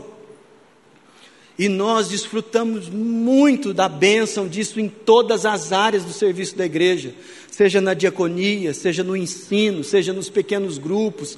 E 1.59 1.69
nós 1.69 2.09
desfrutamos 2.09 2.89
muito 2.89 3.75
da 3.75 3.89
bênção 3.89 4.49
disso 4.49 4.81
em 4.81 4.89
todas 4.89 5.45
as 5.45 5.73
áreas 5.73 6.05
do 6.05 6.13
serviço 6.13 6.57
da 6.57 6.65
igreja, 6.65 7.15
seja 7.51 7.81
na 7.81 7.95
diaconia, 7.95 8.73
seja 8.73 9.05
no 9.05 9.17
ensino, 9.17 9.85
seja 9.85 10.13
nos 10.13 10.31
pequenos 10.31 10.79
grupos. 10.79 11.37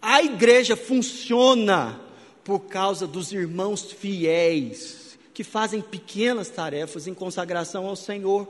A 0.00 0.22
igreja 0.22 0.76
funciona 0.76 2.00
por 2.44 2.60
causa 2.60 3.06
dos 3.06 3.32
irmãos 3.32 3.92
fiéis, 3.92 5.18
que 5.32 5.44
fazem 5.44 5.80
pequenas 5.80 6.48
tarefas 6.48 7.06
em 7.06 7.14
consagração 7.14 7.86
ao 7.86 7.96
Senhor. 7.96 8.46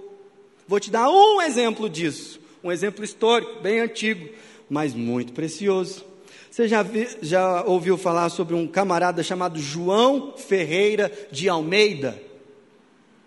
Vou 0.66 0.80
te 0.80 0.90
dar 0.90 1.10
um 1.10 1.40
exemplo 1.40 1.88
disso, 1.88 2.40
um 2.62 2.72
exemplo 2.72 3.04
histórico, 3.04 3.60
bem 3.60 3.80
antigo, 3.80 4.28
mas 4.68 4.94
muito 4.94 5.32
precioso. 5.32 6.04
Você 6.50 6.68
já, 6.68 6.82
vi, 6.82 7.08
já 7.22 7.62
ouviu 7.64 7.96
falar 7.96 8.28
sobre 8.28 8.54
um 8.54 8.66
camarada 8.66 9.22
chamado 9.22 9.58
João 9.58 10.34
Ferreira 10.36 11.10
de 11.30 11.48
Almeida? 11.48 12.20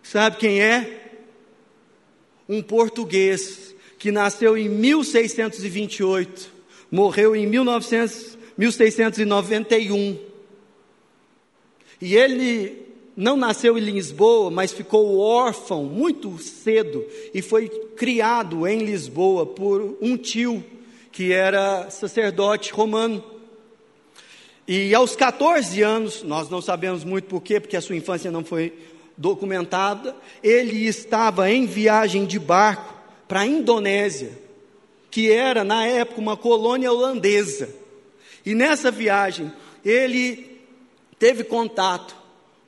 Sabe 0.04 0.38
quem 0.38 0.62
é? 0.62 1.01
Um 2.47 2.62
português 2.62 3.73
que 3.97 4.12
nasceu 4.12 4.56
em 4.56 4.69
1628, 4.69 6.51
morreu 6.91 7.36
em 7.36 7.47
1900, 7.47 8.38
1691. 8.56 10.35
E 12.02 12.16
ele 12.16 12.86
não 13.16 13.38
nasceu 13.38 13.78
em 13.78 13.82
Lisboa, 13.82 14.52
mas 14.52 14.74
ficou 14.74 15.18
órfão 15.20 15.86
muito 15.86 16.38
cedo 16.38 17.06
e 17.34 17.42
foi 17.42 17.70
criado 17.96 18.68
em 18.68 18.80
Lisboa 18.80 19.46
por 19.46 19.98
um 20.02 20.18
tio 20.18 20.64
que 21.12 21.32
era 21.32 21.90
sacerdote 21.90 22.74
romano. 22.74 23.24
E 24.68 24.94
aos 24.94 25.16
14 25.16 25.82
anos, 25.82 26.24
nós 26.24 26.50
não 26.50 26.62
sabemos 26.62 27.04
muito 27.04 27.26
porquê, 27.26 27.60
porque 27.60 27.78
a 27.78 27.82
sua 27.82 27.96
infância 27.96 28.32
não 28.32 28.44
foi 28.44 28.74
documentada, 29.16 30.14
ele 30.44 30.86
estava 30.86 31.50
em 31.50 31.66
viagem 31.66 32.26
de 32.26 32.38
barco 32.38 32.94
para 33.28 33.42
a 33.42 33.46
Indonésia, 33.46 34.32
que 35.10 35.32
era 35.32 35.64
na 35.64 35.86
época 35.86 36.20
uma 36.20 36.36
colônia 36.36 36.92
holandesa. 36.92 37.70
E 38.46 38.54
nessa 38.54 38.92
viagem, 38.92 39.54
ele 39.86 40.55
teve 41.26 41.44
contato 41.44 42.16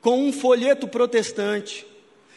com 0.00 0.26
um 0.26 0.32
folheto 0.32 0.88
protestante 0.88 1.86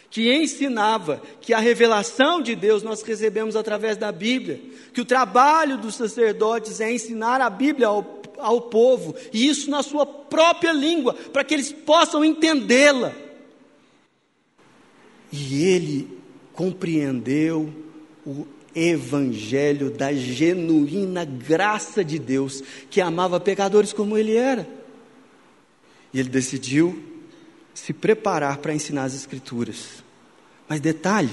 que 0.08 0.32
ensinava 0.32 1.20
que 1.42 1.52
a 1.52 1.58
revelação 1.58 2.44
de 2.44 2.56
Deus 2.56 2.84
nós 2.84 3.02
recebemos 3.02 3.56
através 3.56 3.98
da 3.98 4.12
Bíblia, 4.12 4.62
que 4.94 5.02
o 5.02 5.06
trabalho 5.06 5.80
dos 5.80 5.96
sacerdotes 5.96 6.80
é 6.80 6.94
ensinar 6.94 7.42
a 7.42 7.50
Bíblia 7.50 7.88
ao, 7.88 8.22
ao 8.38 8.62
povo, 8.62 9.16
e 9.34 9.48
isso 9.48 9.72
na 9.72 9.82
sua 9.82 10.06
própria 10.06 10.72
língua, 10.72 11.16
para 11.34 11.44
que 11.44 11.56
eles 11.56 11.72
possam 11.72 12.24
entendê-la. 12.24 13.16
E 15.32 15.66
ele 15.66 16.20
compreendeu 16.54 17.74
o 18.24 18.46
evangelho 18.76 19.90
da 19.90 20.14
genuína 20.14 21.26
graça 21.26 22.06
de 22.06 22.20
Deus, 22.20 22.62
que 22.92 23.02
amava 23.02 23.40
pecadores 23.40 23.92
como 23.92 24.16
ele 24.16 24.36
era. 24.36 24.81
E 26.13 26.19
ele 26.19 26.30
decidiu 26.30 27.02
se 27.74 27.93
preparar 27.93 28.58
para 28.58 28.74
ensinar 28.74 29.04
as 29.04 29.15
Escrituras. 29.15 30.04
Mas 30.67 30.80
detalhe: 30.80 31.32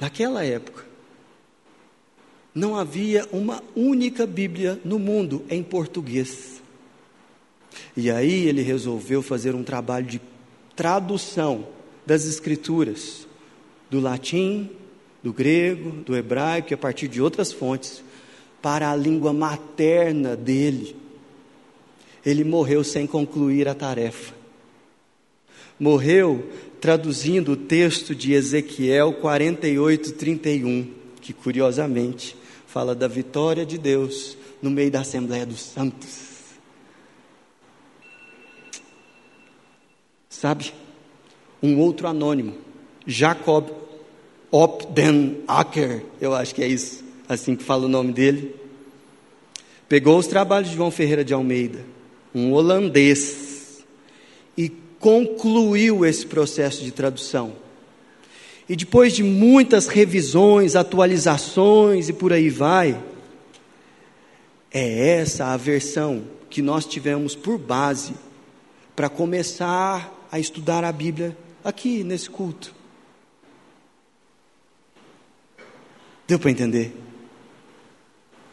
naquela 0.00 0.44
época, 0.44 0.84
não 2.54 2.76
havia 2.76 3.28
uma 3.32 3.62
única 3.74 4.26
Bíblia 4.26 4.80
no 4.84 4.98
mundo 4.98 5.44
em 5.48 5.62
português. 5.62 6.62
E 7.96 8.10
aí 8.10 8.46
ele 8.46 8.62
resolveu 8.62 9.22
fazer 9.22 9.54
um 9.54 9.64
trabalho 9.64 10.06
de 10.06 10.20
tradução 10.76 11.66
das 12.06 12.24
Escrituras, 12.26 13.26
do 13.90 14.00
latim, 14.00 14.70
do 15.22 15.32
grego, 15.32 15.90
do 15.90 16.16
hebraico 16.16 16.72
e 16.72 16.74
a 16.74 16.78
partir 16.78 17.08
de 17.08 17.20
outras 17.20 17.52
fontes, 17.52 18.02
para 18.60 18.90
a 18.90 18.96
língua 18.96 19.32
materna 19.32 20.36
dele. 20.36 20.96
Ele 22.24 22.44
morreu 22.44 22.82
sem 22.82 23.06
concluir 23.06 23.68
a 23.68 23.74
tarefa 23.74 24.44
morreu 25.78 26.50
traduzindo 26.80 27.52
o 27.52 27.56
texto 27.56 28.14
de 28.14 28.32
Ezequiel 28.32 29.14
48, 29.14 30.12
31, 30.12 30.90
que 31.20 31.32
curiosamente 31.32 32.36
fala 32.66 32.94
da 32.94 33.08
vitória 33.08 33.64
de 33.64 33.78
Deus 33.78 34.36
no 34.60 34.70
meio 34.70 34.90
da 34.90 35.00
Assembleia 35.00 35.46
dos 35.46 35.60
Santos. 35.60 36.24
Sabe? 40.28 40.72
Um 41.62 41.78
outro 41.78 42.06
anônimo, 42.06 42.54
Jacob 43.06 43.70
Opden 44.50 45.42
Acker, 45.48 46.04
eu 46.20 46.34
acho 46.34 46.54
que 46.54 46.62
é 46.62 46.68
isso, 46.68 47.02
assim 47.28 47.56
que 47.56 47.64
fala 47.64 47.86
o 47.86 47.88
nome 47.88 48.12
dele, 48.12 48.54
pegou 49.88 50.18
os 50.18 50.26
trabalhos 50.26 50.68
de 50.68 50.76
João 50.76 50.90
Ferreira 50.90 51.24
de 51.24 51.32
Almeida, 51.32 51.80
um 52.34 52.52
holandês, 52.52 53.44
concluiu 55.04 56.06
esse 56.06 56.24
processo 56.24 56.82
de 56.82 56.90
tradução. 56.90 57.52
E 58.66 58.74
depois 58.74 59.12
de 59.12 59.22
muitas 59.22 59.86
revisões, 59.86 60.74
atualizações 60.74 62.08
e 62.08 62.12
por 62.14 62.32
aí 62.32 62.48
vai, 62.48 62.98
é 64.72 65.18
essa 65.18 65.52
a 65.52 65.58
versão 65.58 66.24
que 66.48 66.62
nós 66.62 66.86
tivemos 66.86 67.36
por 67.36 67.58
base 67.58 68.14
para 68.96 69.10
começar 69.10 70.26
a 70.32 70.38
estudar 70.38 70.84
a 70.84 70.90
Bíblia 70.90 71.36
aqui 71.62 72.02
nesse 72.02 72.30
culto. 72.30 72.74
Deu 76.26 76.38
para 76.38 76.50
entender? 76.50 76.96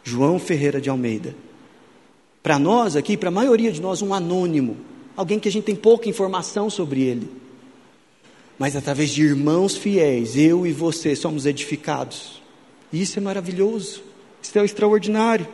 João 0.03 0.37
Ferreira 0.37 0.81
de 0.81 0.89
Almeida. 0.89 1.33
Para 2.41 2.57
nós 2.57 2.95
aqui, 2.95 3.15
para 3.15 3.29
a 3.29 3.31
maioria 3.31 3.71
de 3.71 3.81
nós, 3.81 4.01
um 4.01 4.13
anônimo 4.13 4.91
alguém 5.15 5.39
que 5.39 5.47
a 5.47 5.51
gente 5.51 5.65
tem 5.65 5.75
pouca 5.75 6.09
informação 6.09 6.69
sobre 6.69 7.01
ele. 7.01 7.29
Mas 8.57 8.75
através 8.75 9.11
de 9.11 9.23
irmãos 9.23 9.75
fiéis, 9.75 10.37
eu 10.37 10.65
e 10.65 10.71
você 10.71 11.15
somos 11.15 11.45
edificados. 11.45 12.41
E 12.91 13.01
isso 13.01 13.17
é 13.17 13.21
maravilhoso, 13.21 14.03
isso 14.41 14.57
é 14.57 14.65
extraordinário. 14.65 15.47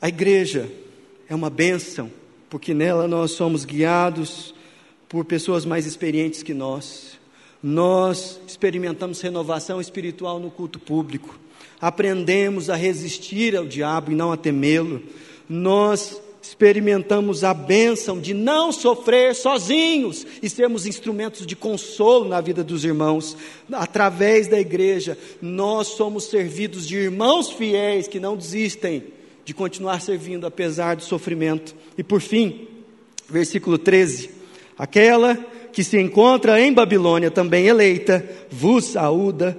A 0.00 0.08
igreja 0.08 0.70
é 1.28 1.34
uma 1.34 1.50
bênção, 1.50 2.10
porque 2.50 2.74
nela 2.74 3.08
nós 3.08 3.32
somos 3.32 3.64
guiados 3.64 4.54
por 5.08 5.24
pessoas 5.24 5.64
mais 5.64 5.86
experientes 5.86 6.42
que 6.42 6.54
nós. 6.54 7.18
Nós 7.62 8.40
experimentamos 8.46 9.20
renovação 9.20 9.80
espiritual 9.80 10.40
no 10.40 10.50
culto 10.50 10.78
público, 10.78 11.38
aprendemos 11.82 12.70
a 12.70 12.76
resistir 12.76 13.56
ao 13.56 13.66
diabo 13.66 14.12
e 14.12 14.14
não 14.14 14.30
a 14.30 14.36
temê-lo. 14.36 15.02
Nós 15.48 16.22
experimentamos 16.40 17.42
a 17.42 17.52
bênção 17.52 18.20
de 18.20 18.32
não 18.32 18.70
sofrer 18.70 19.34
sozinhos 19.34 20.24
e 20.40 20.48
sermos 20.48 20.86
instrumentos 20.86 21.44
de 21.44 21.56
consolo 21.56 22.28
na 22.28 22.40
vida 22.40 22.62
dos 22.62 22.84
irmãos. 22.84 23.36
Através 23.72 24.46
da 24.46 24.60
igreja, 24.60 25.18
nós 25.40 25.88
somos 25.88 26.24
servidos 26.24 26.86
de 26.86 26.96
irmãos 26.96 27.50
fiéis 27.50 28.06
que 28.06 28.20
não 28.20 28.36
desistem 28.36 29.02
de 29.44 29.52
continuar 29.52 30.00
servindo 30.00 30.46
apesar 30.46 30.94
do 30.94 31.02
sofrimento. 31.02 31.74
E 31.98 32.04
por 32.04 32.20
fim, 32.20 32.68
versículo 33.28 33.76
13: 33.76 34.30
aquela 34.78 35.36
que 35.72 35.82
se 35.82 35.98
encontra 35.98 36.60
em 36.60 36.72
Babilônia, 36.72 37.30
também 37.30 37.66
eleita, 37.66 38.24
vos 38.50 38.84
saúda, 38.84 39.58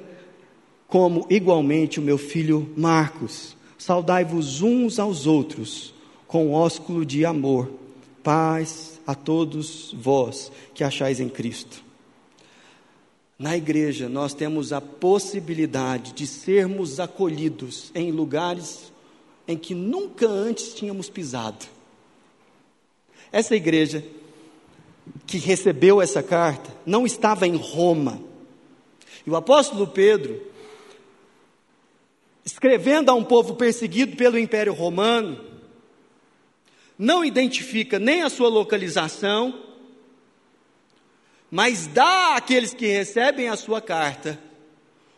como 0.94 1.26
igualmente 1.28 2.00
o 2.00 2.04
meu 2.04 2.20
filho 2.20 2.72
Marcos. 2.78 3.58
Saudai-vos 3.80 4.62
uns 4.62 5.00
aos 5.00 5.26
outros 5.26 5.92
com 6.28 6.54
ósculo 6.54 7.04
de 7.04 7.26
amor. 7.26 7.68
Paz 8.22 9.02
a 9.08 9.16
todos 9.16 9.92
vós 9.98 10.52
que 10.72 10.84
achais 10.84 11.20
em 11.20 11.28
Cristo. 11.28 11.84
Na 13.40 13.58
igreja, 13.58 14.08
nós 14.08 14.36
temos 14.36 14.72
a 14.72 14.80
possibilidade 14.80 16.14
de 16.14 16.28
sermos 16.28 17.00
acolhidos 17.00 17.92
em 17.96 18.12
lugares 18.12 18.94
em 19.48 19.58
que 19.58 19.74
nunca 19.74 20.28
antes 20.28 20.76
tínhamos 20.76 21.10
pisado. 21.10 21.66
Essa 23.32 23.56
igreja 23.56 24.06
que 25.26 25.40
recebeu 25.40 26.00
essa 26.00 26.22
carta 26.22 26.72
não 26.86 27.04
estava 27.04 27.48
em 27.48 27.56
Roma. 27.56 28.22
E 29.26 29.32
o 29.32 29.36
apóstolo 29.36 29.88
Pedro, 29.88 30.53
escrevendo 32.46 33.10
a 33.10 33.14
um 33.14 33.24
povo 33.24 33.56
perseguido 33.56 34.18
pelo 34.18 34.38
Império 34.38 34.74
Romano, 34.74 35.44
não 36.98 37.24
identifica 37.24 37.98
nem 37.98 38.22
a 38.22 38.30
sua 38.30 38.50
localização, 38.50 39.62
mas 41.50 41.88
dá 41.88 42.36
àqueles 42.36 42.74
que 42.74 42.88
recebem 42.88 43.50
a 43.50 43.56
sua 43.56 43.82
carta 43.82 44.40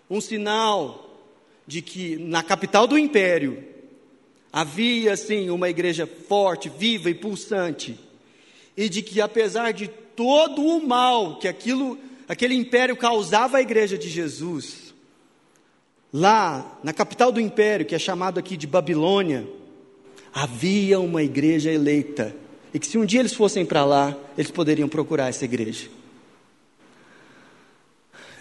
um 0.10 0.22
sinal 0.22 1.24
de 1.66 1.82
que 1.82 2.18
na 2.18 2.44
capital 2.44 2.86
do 2.86 2.98
império 2.98 3.64
havia 4.52 5.18
sim 5.18 5.50
uma 5.50 5.70
igreja 5.70 6.06
forte, 6.06 6.70
viva 6.70 7.10
e 7.10 7.14
pulsante. 7.14 8.00
e 8.78 8.90
de 8.90 9.02
que 9.02 9.22
apesar 9.22 9.72
de 9.72 9.88
todo 9.88 10.62
o 10.62 10.86
mal 10.86 11.40
que 11.40 11.48
aquilo, 11.48 11.98
aquele 12.28 12.54
império 12.54 12.96
causava 12.96 13.58
à 13.58 13.62
igreja 13.62 13.98
de 13.98 14.10
Jesus, 14.10 14.85
lá 16.15 16.80
na 16.82 16.93
capital 16.93 17.30
do 17.30 17.41
império, 17.41 17.86
que 17.86 17.93
é 17.93 17.99
chamado 17.99 18.39
aqui 18.39 18.56
de 18.56 18.65
Babilônia, 18.65 19.45
havia 20.34 20.97
uma 20.97 21.21
igreja 21.21 21.69
eleita, 21.69 22.34
e 22.73 22.80
que 22.80 22.88
se 22.88 22.97
um 22.97 23.06
dia 23.06 23.19
eles 23.19 23.34
fossem 23.34 23.65
para 23.65 23.84
lá, 23.84 24.15
eles 24.38 24.49
poderiam 24.49 24.88
procurar 24.88 25.28
essa 25.28 25.43
igreja. 25.43 25.89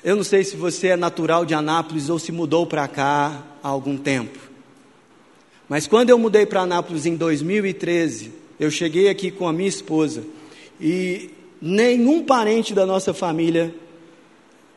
Eu 0.04 0.14
não 0.14 0.22
sei 0.22 0.44
se 0.44 0.54
você 0.54 0.88
é 0.88 0.96
natural 0.96 1.44
de 1.44 1.52
Anápolis 1.52 2.08
ou 2.08 2.16
se 2.16 2.30
mudou 2.30 2.64
para 2.64 2.86
cá 2.86 3.42
há 3.60 3.68
algum 3.68 3.96
tempo. 3.96 4.38
Mas 5.68 5.88
quando 5.88 6.10
eu 6.10 6.18
mudei 6.18 6.46
para 6.46 6.60
Anápolis 6.60 7.06
em 7.06 7.16
2013, 7.16 8.30
eu 8.60 8.70
cheguei 8.70 9.08
aqui 9.08 9.32
com 9.32 9.48
a 9.48 9.52
minha 9.52 9.68
esposa 9.68 10.22
e 10.80 11.28
nenhum 11.60 12.24
parente 12.24 12.72
da 12.72 12.86
nossa 12.86 13.12
família 13.12 13.74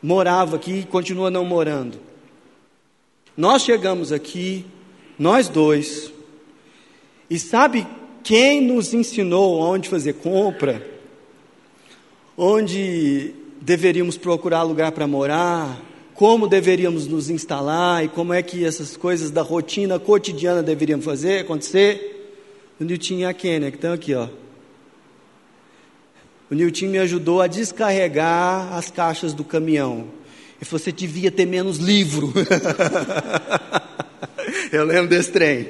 morava 0.02 0.56
aqui 0.56 0.80
e 0.80 0.84
continua 0.84 1.30
não 1.30 1.46
morando. 1.46 2.08
Nós 3.38 3.62
chegamos 3.62 4.12
aqui, 4.12 4.66
nós 5.20 5.48
dois, 5.48 6.12
e 7.30 7.38
sabe 7.38 7.86
quem 8.24 8.62
nos 8.62 8.96
ensinou 8.96 9.60
onde 9.60 9.88
fazer 9.88 10.14
compra? 10.14 10.84
Onde 12.36 13.36
deveríamos 13.62 14.18
procurar 14.18 14.64
lugar 14.64 14.92
para 14.92 15.06
morar? 15.06 15.80
Como 16.16 16.48
deveríamos 16.48 17.06
nos 17.06 17.30
instalar 17.30 18.04
e 18.04 18.08
como 18.08 18.34
é 18.34 18.42
que 18.42 18.66
essas 18.66 18.98
coisas 18.98 19.30
da 19.30 19.44
rotina 19.44 20.00
cotidiana 20.00 20.64
deveriam 20.64 21.00
fazer, 21.00 21.42
acontecer? 21.42 22.16
O 22.80 22.84
Nilton 22.84 23.20
e 23.20 23.26
a 23.26 23.34
Kênia, 23.36 23.70
que 23.70 23.78
estão 23.78 23.94
aqui, 23.94 24.16
ó. 24.16 24.28
O 26.50 26.56
Nilton 26.56 26.88
me 26.88 26.98
ajudou 26.98 27.40
a 27.40 27.46
descarregar 27.46 28.74
as 28.74 28.90
caixas 28.90 29.32
do 29.32 29.44
caminhão. 29.44 30.17
E 30.62 30.66
você 30.66 30.92
devia 30.92 31.32
ter 31.32 31.46
menos 31.46 31.78
livro. 31.78 32.34
Eu 34.72 34.86
lembro 34.86 35.08
desse 35.08 35.32
trem. 35.32 35.70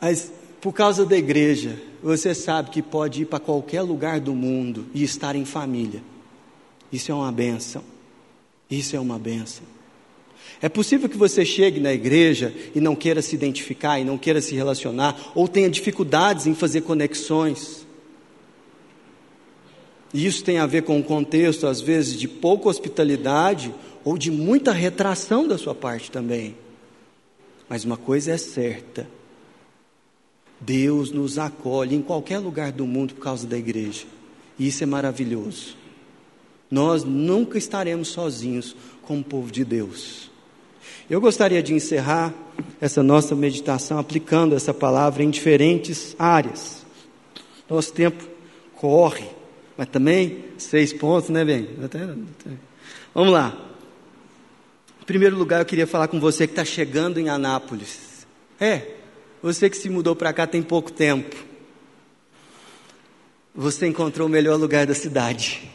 Mas 0.00 0.32
por 0.60 0.72
causa 0.72 1.04
da 1.04 1.16
igreja, 1.16 1.80
você 2.02 2.34
sabe 2.34 2.70
que 2.70 2.80
pode 2.80 3.22
ir 3.22 3.26
para 3.26 3.40
qualquer 3.40 3.82
lugar 3.82 4.20
do 4.20 4.34
mundo 4.34 4.86
e 4.94 5.02
estar 5.02 5.34
em 5.34 5.44
família. 5.44 6.02
Isso 6.92 7.10
é 7.10 7.14
uma 7.14 7.32
benção. 7.32 7.82
Isso 8.70 8.94
é 8.94 9.00
uma 9.00 9.18
benção. 9.18 9.64
É 10.60 10.68
possível 10.68 11.08
que 11.08 11.16
você 11.16 11.44
chegue 11.44 11.80
na 11.80 11.92
igreja 11.92 12.54
e 12.74 12.80
não 12.80 12.94
queira 12.94 13.20
se 13.20 13.34
identificar 13.34 13.98
e 13.98 14.04
não 14.04 14.16
queira 14.16 14.40
se 14.40 14.54
relacionar, 14.54 15.32
ou 15.34 15.48
tenha 15.48 15.68
dificuldades 15.68 16.46
em 16.46 16.54
fazer 16.54 16.82
conexões. 16.82 17.84
E 20.12 20.26
isso 20.26 20.44
tem 20.44 20.58
a 20.58 20.66
ver 20.66 20.82
com 20.82 20.98
um 20.98 21.02
contexto, 21.02 21.66
às 21.66 21.80
vezes, 21.80 22.18
de 22.18 22.28
pouca 22.28 22.68
hospitalidade 22.68 23.74
ou 24.04 24.18
de 24.18 24.30
muita 24.30 24.72
retração 24.72 25.46
da 25.48 25.56
sua 25.56 25.74
parte 25.74 26.10
também. 26.10 26.56
Mas 27.68 27.84
uma 27.84 27.96
coisa 27.96 28.32
é 28.32 28.36
certa: 28.36 29.08
Deus 30.60 31.10
nos 31.10 31.38
acolhe 31.38 31.96
em 31.96 32.02
qualquer 32.02 32.38
lugar 32.38 32.72
do 32.72 32.86
mundo 32.86 33.14
por 33.14 33.22
causa 33.22 33.46
da 33.46 33.56
igreja. 33.56 34.04
E 34.58 34.68
isso 34.68 34.82
é 34.82 34.86
maravilhoso. 34.86 35.76
Nós 36.70 37.04
nunca 37.04 37.58
estaremos 37.58 38.08
sozinhos 38.08 38.76
como 39.02 39.24
povo 39.24 39.50
de 39.50 39.64
Deus. 39.64 40.30
Eu 41.08 41.20
gostaria 41.20 41.62
de 41.62 41.74
encerrar 41.74 42.32
essa 42.80 43.02
nossa 43.02 43.34
meditação 43.34 43.98
aplicando 43.98 44.54
essa 44.54 44.72
palavra 44.72 45.22
em 45.22 45.30
diferentes 45.30 46.14
áreas. 46.18 46.84
Nosso 47.68 47.92
tempo 47.92 48.24
corre, 48.74 49.26
mas 49.82 49.88
também 49.88 50.44
seis 50.58 50.92
pontos, 50.92 51.28
né, 51.28 51.44
bem? 51.44 51.68
Vamos 53.12 53.32
lá. 53.32 53.52
Em 55.00 55.04
primeiro 55.04 55.36
lugar, 55.36 55.60
eu 55.60 55.64
queria 55.64 55.88
falar 55.88 56.06
com 56.06 56.20
você 56.20 56.46
que 56.46 56.52
está 56.52 56.64
chegando 56.64 57.18
em 57.18 57.28
Anápolis. 57.28 58.24
É, 58.60 58.94
você 59.42 59.68
que 59.68 59.76
se 59.76 59.90
mudou 59.90 60.14
para 60.14 60.32
cá 60.32 60.46
tem 60.46 60.62
pouco 60.62 60.92
tempo. 60.92 61.34
Você 63.52 63.88
encontrou 63.88 64.28
o 64.28 64.30
melhor 64.30 64.56
lugar 64.56 64.86
da 64.86 64.94
cidade. 64.94 65.68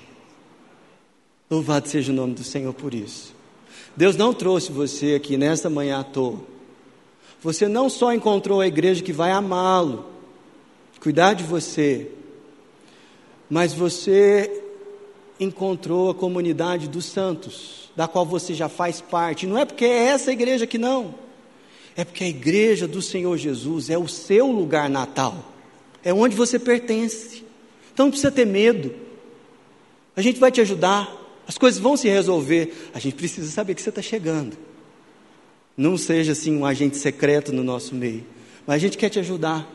Louvado 1.51 1.89
seja 1.89 2.13
o 2.13 2.15
nome 2.15 2.33
do 2.33 2.45
Senhor 2.45 2.73
por 2.73 2.93
isso. 2.93 3.35
Deus 3.93 4.15
não 4.15 4.33
trouxe 4.33 4.71
você 4.71 5.15
aqui 5.15 5.35
nesta 5.35 5.69
manhã 5.69 5.99
à 5.99 6.03
toa. 6.05 6.39
Você 7.41 7.67
não 7.67 7.89
só 7.89 8.13
encontrou 8.13 8.61
a 8.61 8.67
igreja 8.67 9.03
que 9.03 9.11
vai 9.11 9.31
amá-lo, 9.31 10.05
cuidar 11.01 11.33
de 11.33 11.43
você, 11.43 12.09
mas 13.49 13.73
você 13.73 14.63
encontrou 15.39 16.09
a 16.09 16.15
comunidade 16.15 16.87
dos 16.87 17.05
santos, 17.05 17.89
da 17.95 18.07
qual 18.07 18.25
você 18.25 18.53
já 18.53 18.67
faz 18.67 19.01
parte. 19.01 19.45
Não 19.47 19.57
é 19.57 19.65
porque 19.65 19.85
é 19.85 20.07
essa 20.07 20.31
igreja 20.31 20.67
que 20.67 20.77
não. 20.77 21.15
É 21.95 22.03
porque 22.03 22.23
a 22.23 22.27
igreja 22.27 22.87
do 22.87 23.01
Senhor 23.01 23.37
Jesus 23.37 23.89
é 23.89 23.97
o 23.97 24.07
seu 24.07 24.51
lugar 24.51 24.89
natal, 24.89 25.51
é 26.03 26.13
onde 26.13 26.35
você 26.35 26.59
pertence. 26.59 27.43
Então 27.93 28.05
não 28.05 28.11
precisa 28.11 28.31
ter 28.31 28.45
medo. 28.45 28.93
A 30.15 30.21
gente 30.21 30.39
vai 30.39 30.51
te 30.51 30.61
ajudar, 30.61 31.11
as 31.47 31.57
coisas 31.57 31.79
vão 31.79 31.97
se 31.97 32.07
resolver. 32.07 32.89
A 32.93 32.99
gente 32.99 33.15
precisa 33.15 33.49
saber 33.49 33.73
que 33.73 33.81
você 33.81 33.89
está 33.89 34.01
chegando. 34.01 34.57
Não 35.75 35.97
seja 35.97 36.33
assim 36.33 36.55
um 36.55 36.65
agente 36.65 36.97
secreto 36.97 37.51
no 37.53 37.63
nosso 37.63 37.95
meio, 37.95 38.25
mas 38.65 38.75
a 38.75 38.79
gente 38.79 38.97
quer 38.97 39.09
te 39.09 39.19
ajudar. 39.19 39.67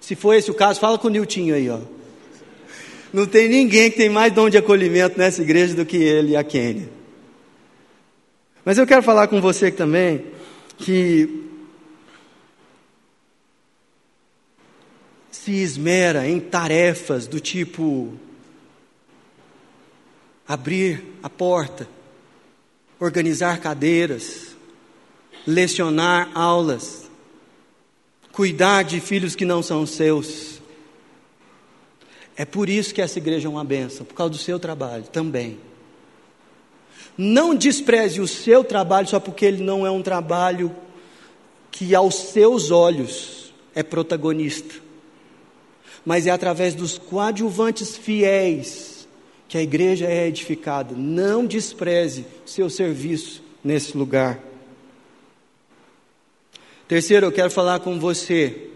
Se 0.00 0.14
for 0.16 0.34
esse 0.34 0.50
o 0.50 0.54
caso, 0.54 0.80
fala 0.80 0.98
com 0.98 1.08
o 1.08 1.10
Niltinho 1.10 1.54
aí, 1.54 1.68
ó. 1.68 1.80
Não 3.12 3.26
tem 3.26 3.48
ninguém 3.48 3.90
que 3.90 3.96
tem 3.96 4.08
mais 4.08 4.32
dom 4.32 4.48
de 4.48 4.56
acolhimento 4.56 5.18
nessa 5.18 5.42
igreja 5.42 5.74
do 5.74 5.84
que 5.84 5.96
ele 5.96 6.32
e 6.32 6.36
a 6.36 6.44
Kênia. 6.44 6.88
Mas 8.64 8.78
eu 8.78 8.86
quero 8.86 9.02
falar 9.02 9.26
com 9.26 9.40
você 9.40 9.70
também 9.70 10.24
que 10.78 11.48
se 15.30 15.52
esmera 15.52 16.28
em 16.28 16.38
tarefas 16.38 17.26
do 17.26 17.40
tipo 17.40 18.12
abrir 20.46 21.02
a 21.22 21.30
porta, 21.30 21.88
organizar 22.98 23.60
cadeiras, 23.60 24.56
lecionar 25.46 26.30
aulas, 26.34 27.08
cuidar 28.32 28.82
de 28.82 29.00
filhos 29.00 29.34
que 29.34 29.44
não 29.44 29.62
são 29.62 29.86
seus. 29.86 30.59
É 32.40 32.44
por 32.46 32.70
isso 32.70 32.94
que 32.94 33.02
essa 33.02 33.18
igreja 33.18 33.48
é 33.48 33.50
uma 33.50 33.64
benção, 33.64 34.06
por 34.06 34.14
causa 34.14 34.30
do 34.30 34.38
seu 34.38 34.58
trabalho 34.58 35.04
também. 35.04 35.58
Não 37.18 37.54
despreze 37.54 38.20
o 38.20 38.26
seu 38.26 38.64
trabalho 38.64 39.08
só 39.08 39.20
porque 39.20 39.44
ele 39.44 39.62
não 39.62 39.86
é 39.86 39.90
um 39.90 40.00
trabalho 40.00 40.74
que 41.70 41.94
aos 41.94 42.14
seus 42.14 42.70
olhos 42.70 43.52
é 43.74 43.82
protagonista 43.82 44.90
mas 46.04 46.26
é 46.26 46.30
através 46.30 46.74
dos 46.74 46.98
coadjuvantes 46.98 47.96
fiéis 47.96 49.08
que 49.48 49.58
a 49.58 49.62
igreja 49.62 50.06
é 50.06 50.28
edificada. 50.28 50.94
Não 50.96 51.44
despreze 51.44 52.24
seu 52.46 52.70
serviço 52.70 53.42
nesse 53.64 53.96
lugar. 53.96 54.38
Terceiro, 56.86 57.26
eu 57.26 57.32
quero 57.32 57.50
falar 57.50 57.80
com 57.80 57.98
você 57.98 58.68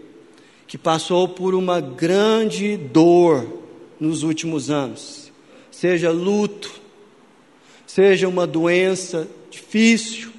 que 0.67 0.77
passou 0.77 1.27
por 1.27 1.53
uma 1.53 1.79
grande 1.79 2.75
dor 2.77 3.61
nos 3.99 4.23
últimos 4.23 4.69
anos, 4.69 5.31
seja 5.71 6.11
luto, 6.11 6.71
seja 7.85 8.27
uma 8.27 8.45
doença 8.45 9.27
difícil, 9.49 10.31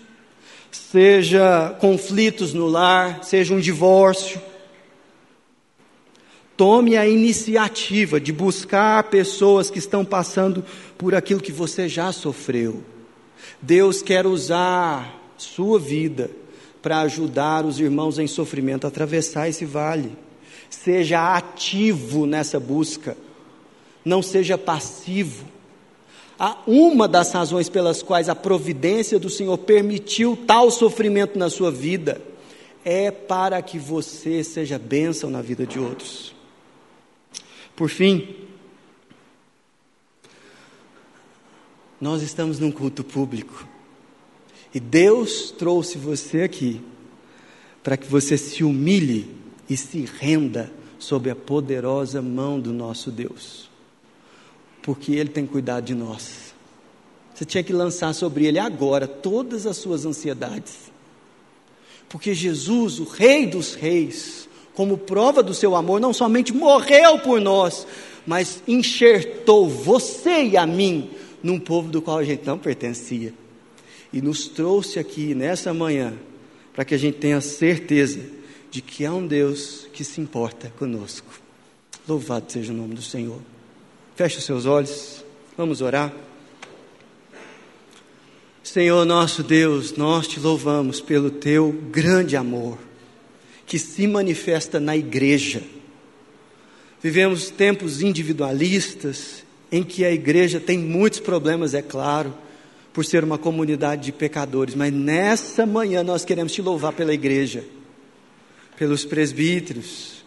seja 0.71 1.77
conflitos 1.81 2.53
no 2.53 2.67
lar, 2.67 3.23
seja 3.25 3.55
um 3.55 3.61
divórcio 3.61 4.41
Tome 6.57 6.97
a 6.97 7.07
iniciativa 7.07 8.19
de 8.19 8.33
buscar 8.33 9.05
pessoas 9.05 9.69
que 9.69 9.79
estão 9.79 10.05
passando 10.05 10.65
por 10.97 11.15
aquilo 11.15 11.41
que 11.41 11.53
você 11.53 11.87
já 11.87 12.11
sofreu. 12.13 12.83
Deus 13.61 14.01
quer 14.01 14.27
usar 14.27 15.23
sua 15.37 15.79
vida 15.79 16.31
para 16.87 17.01
ajudar 17.01 17.67
os 17.67 17.81
irmãos 17.81 18.17
em 18.17 18.29
sofrimento 18.29 18.85
a 18.85 18.89
atravessar 18.89 19.49
esse 19.49 19.65
vale. 19.65 20.17
Seja 20.71 21.35
ativo 21.37 22.27
nessa 22.27 22.61
busca, 22.61 23.17
não 24.05 24.23
seja 24.23 24.57
passivo. 24.57 25.47
Uma 26.65 27.09
das 27.09 27.33
razões 27.33 27.69
pelas 27.69 28.05
quais 28.05 28.29
a 28.29 28.37
providência 28.37 29.19
do 29.19 29.29
Senhor 29.29 29.59
permitiu 29.59 30.39
tal 30.47 30.71
sofrimento 30.71 31.37
na 31.37 31.51
sua 31.51 31.73
vida 31.73 32.23
é 32.85 33.11
para 33.11 33.61
que 33.63 33.81
você 33.81 34.45
seja 34.45 34.79
bênção 34.79 35.29
na 35.29 35.43
vida 35.43 35.67
de 35.67 35.81
outros. 35.81 36.37
Por 37.75 37.91
fim, 37.91 38.29
nós 42.01 42.23
estamos 42.23 42.61
num 42.61 42.71
culto 42.71 43.03
público 43.03 43.75
e 44.77 44.81
Deus 44.81 45.51
trouxe 45.51 45.97
você 45.97 46.43
aqui 46.43 46.83
para 47.83 47.97
que 47.97 48.07
você 48.07 48.37
se 48.37 48.63
humilhe 48.63 49.27
e 49.71 49.75
se 49.75 50.05
renda 50.21 50.71
sob 50.99 51.31
a 51.31 51.35
poderosa 51.35 52.21
mão 52.21 52.61
do 52.61 52.75
nosso 52.75 53.11
Deus, 53.11 53.71
porque 54.83 55.13
Ele 55.13 55.31
tem 55.31 55.47
cuidado 55.47 55.87
de 55.87 55.95
nós. 55.95 56.55
Você 57.35 57.47
tinha 57.47 57.65
que 57.65 57.73
lançar 57.73 58.13
sobre 58.13 58.45
Ele 58.45 58.59
agora 58.59 59.09
todas 59.09 59.67
as 59.67 59.79
suas 59.79 60.05
ansiedades, 60.05 60.93
porque 62.07 62.35
Jesus, 62.35 63.01
o 63.01 63.05
Rei 63.05 63.47
dos 63.47 63.73
Reis, 63.73 64.47
como 64.75 64.99
prova 64.99 65.43
do 65.43 65.55
seu 65.55 65.75
amor, 65.75 65.99
não 65.99 66.13
somente 66.13 66.53
morreu 66.53 67.19
por 67.21 67.41
nós, 67.41 67.87
mas 68.27 68.63
enxertou 68.69 69.71
você 69.71 70.45
e 70.45 70.55
a 70.55 70.67
mim 70.67 71.09
num 71.43 71.59
povo 71.59 71.89
do 71.89 72.03
qual 72.03 72.19
a 72.19 72.25
gente 72.25 72.45
não 72.45 72.59
pertencia. 72.59 73.46
E 74.13 74.21
nos 74.21 74.49
trouxe 74.49 74.99
aqui 74.99 75.35
nessa 75.35 75.75
manhã 75.75 76.15
para 76.73 76.85
que 76.85 76.95
a 76.95 76.99
gente 76.99 77.19
tenha 77.19 77.41
certeza 77.41 78.21
de 78.71 78.81
que 78.81 79.05
há 79.05 79.13
um 79.13 79.27
Deus 79.27 79.89
que 79.93 80.05
se 80.05 80.21
importa 80.21 80.73
conosco. 80.79 81.29
Louvado 82.07 82.51
seja 82.53 82.73
o 82.73 82.77
nome 82.77 82.95
do 82.95 83.03
Senhor. 83.03 83.41
Feche 84.15 84.39
os 84.39 84.45
seus 84.45 84.67
olhos, 84.67 85.25
vamos 85.57 85.81
orar. 85.81 86.13
Senhor 88.63 89.05
nosso 89.07 89.43
Deus, 89.43 89.97
nós 89.97 90.29
te 90.29 90.39
louvamos 90.39 91.01
pelo 91.01 91.31
teu 91.31 91.73
grande 91.91 92.37
amor 92.37 92.79
que 93.65 93.79
se 93.79 94.07
manifesta 94.07 94.79
na 94.79 94.97
igreja. 94.97 95.63
Vivemos 97.03 97.51
tempos 97.51 98.03
individualistas 98.03 99.45
em 99.73 99.83
que 99.83 100.05
a 100.05 100.13
igreja 100.13 100.61
tem 100.61 100.79
muitos 100.79 101.21
problemas, 101.21 101.75
é 101.75 101.83
claro, 101.83 102.35
por 102.97 103.05
ser 103.05 103.23
uma 103.23 103.37
comunidade 103.37 104.05
de 104.05 104.13
pecadores, 104.13 104.75
mas 104.75 104.91
nessa 104.91 105.67
manhã 105.67 106.03
nós 106.03 106.25
queremos 106.25 106.51
te 106.51 106.63
louvar 106.63 106.95
pela 106.95 107.13
igreja, 107.13 107.63
pelos 108.79 109.05
presbíteros, 109.05 110.25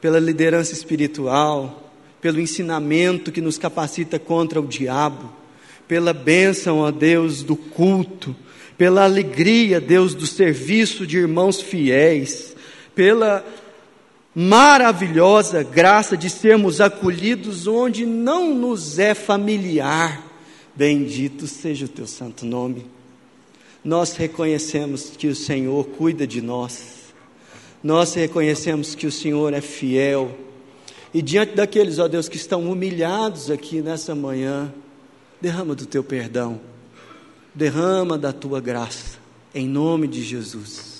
pela 0.00 0.18
liderança 0.18 0.72
espiritual, 0.72 1.92
pelo 2.20 2.40
ensinamento 2.40 3.30
que 3.30 3.40
nos 3.40 3.56
capacita 3.56 4.18
contra 4.18 4.60
o 4.60 4.66
diabo, 4.66 5.32
pela 5.86 6.12
bênção, 6.12 6.78
ó 6.78 6.90
Deus, 6.90 7.44
do 7.44 7.54
culto, 7.54 8.34
pela 8.76 9.04
alegria, 9.04 9.80
Deus, 9.80 10.12
do 10.12 10.26
serviço 10.26 11.06
de 11.06 11.18
irmãos 11.18 11.62
fiéis, 11.62 12.56
pela 12.96 13.46
maravilhosa 14.34 15.62
graça 15.62 16.16
de 16.16 16.28
sermos 16.28 16.80
acolhidos 16.80 17.68
onde 17.68 18.04
não 18.04 18.52
nos 18.52 18.98
é 18.98 19.14
familiar. 19.14 20.31
Bendito 20.74 21.46
seja 21.46 21.86
o 21.86 21.88
teu 21.88 22.06
santo 22.06 22.46
nome. 22.46 22.86
Nós 23.84 24.14
reconhecemos 24.16 25.10
que 25.10 25.26
o 25.26 25.34
Senhor 25.34 25.84
cuida 25.84 26.26
de 26.26 26.40
nós. 26.40 27.12
Nós 27.82 28.14
reconhecemos 28.14 28.94
que 28.94 29.06
o 29.06 29.12
Senhor 29.12 29.52
é 29.52 29.60
fiel. 29.60 30.36
E 31.12 31.20
diante 31.20 31.54
daqueles, 31.54 31.98
ó 31.98 32.08
Deus, 32.08 32.28
que 32.28 32.36
estão 32.36 32.70
humilhados 32.70 33.50
aqui 33.50 33.82
nessa 33.82 34.14
manhã, 34.14 34.72
derrama 35.40 35.74
do 35.74 35.84
teu 35.84 36.02
perdão, 36.02 36.60
derrama 37.54 38.16
da 38.16 38.32
tua 38.32 38.60
graça, 38.60 39.18
em 39.54 39.66
nome 39.66 40.06
de 40.06 40.22
Jesus. 40.22 40.91